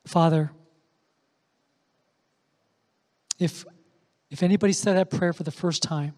Father, 0.07 0.51
if, 3.39 3.65
if 4.33 4.43
anybody 4.43 4.73
said 4.73 4.97
that 4.97 5.11
prayer 5.11 5.35
for 5.35 5.43
the 5.43 5.51
first 5.51 5.83
time, 5.83 6.15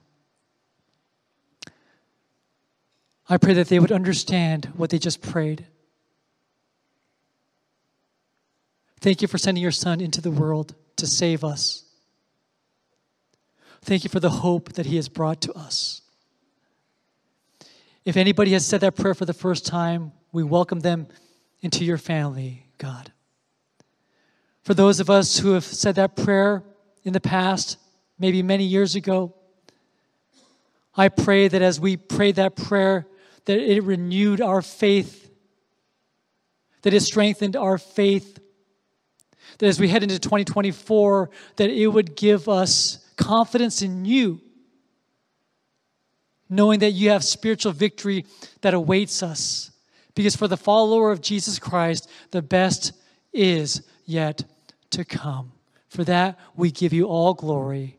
I 3.29 3.39
pray 3.39 3.55
that 3.55 3.67
they 3.67 3.81
would 3.81 3.91
understand 3.91 4.67
what 4.77 4.91
they 4.91 5.01
just 5.01 5.21
prayed. 5.21 5.67
Thank 9.01 9.21
you 9.21 9.27
for 9.27 9.37
sending 9.37 9.61
your 9.61 9.73
son 9.73 10.01
into 10.01 10.21
the 10.21 10.31
world 10.31 10.77
to 10.97 11.09
save 11.09 11.43
us. 11.43 11.85
Thank 13.83 14.05
you 14.05 14.11
for 14.11 14.21
the 14.21 14.31
hope 14.31 14.75
that 14.75 14.87
he 14.87 14.95
has 14.95 15.09
brought 15.09 15.41
to 15.43 15.53
us. 15.53 16.01
If 18.05 18.17
anybody 18.17 18.53
has 18.53 18.65
said 18.65 18.81
that 18.83 18.95
prayer 18.95 19.15
for 19.15 19.25
the 19.25 19.35
first 19.35 19.67
time, 19.67 20.13
we 20.31 20.45
welcome 20.45 20.81
them 20.81 21.09
into 21.63 21.85
your 21.85 21.99
family, 21.99 22.67
God. 22.79 23.11
For 24.63 24.73
those 24.73 25.01
of 25.01 25.11
us 25.11 25.39
who 25.39 25.53
have 25.53 25.65
said 25.65 25.97
that 25.97 26.15
prayer 26.15 26.63
in 27.03 27.13
the 27.13 27.21
past, 27.21 27.79
maybe 28.19 28.43
many 28.43 28.65
years 28.65 28.95
ago, 28.95 29.35
I 30.97 31.09
pray 31.09 31.49
that 31.49 31.63
as 31.63 31.81
we 31.81 31.97
prayed 31.97 32.37
that 32.37 32.57
prayer, 32.57 33.07
that 33.47 33.59
it 33.59 33.83
renewed 33.83 34.41
our 34.41 34.63
faith, 34.63 35.31
that 36.83 36.95
it 36.95 37.01
strengthened 37.01 37.57
our 37.57 37.79
faith 37.79 38.39
that 39.59 39.67
as 39.67 39.79
we 39.79 39.89
head 39.89 40.03
into 40.03 40.19
2024, 40.19 41.31
that 41.57 41.71
it 41.71 41.87
would 41.87 42.17
give 42.17 42.49
us 42.49 42.99
confidence 43.17 43.83
in 43.83 44.05
you, 44.05 44.41
knowing 46.49 46.81
that 46.81 46.91
you 46.91 47.11
have 47.11 47.25
spiritual 47.25 47.73
victory 47.73 48.25
that 48.63 48.75
awaits 48.75 49.23
us. 49.23 49.71
Because 50.15 50.37
for 50.37 50.49
the 50.49 50.57
follower 50.57 51.11
of 51.11 51.21
Jesus 51.21 51.59
Christ, 51.59 52.09
the 52.31 52.43
best 52.43 52.93
is 53.33 53.83
yet 54.05 54.45
to 54.91 55.05
come. 55.05 55.53
For 55.89 56.05
that, 56.05 56.39
we 56.55 56.71
give 56.71 56.93
you 56.93 57.07
all 57.07 57.35
glory. 57.35 57.99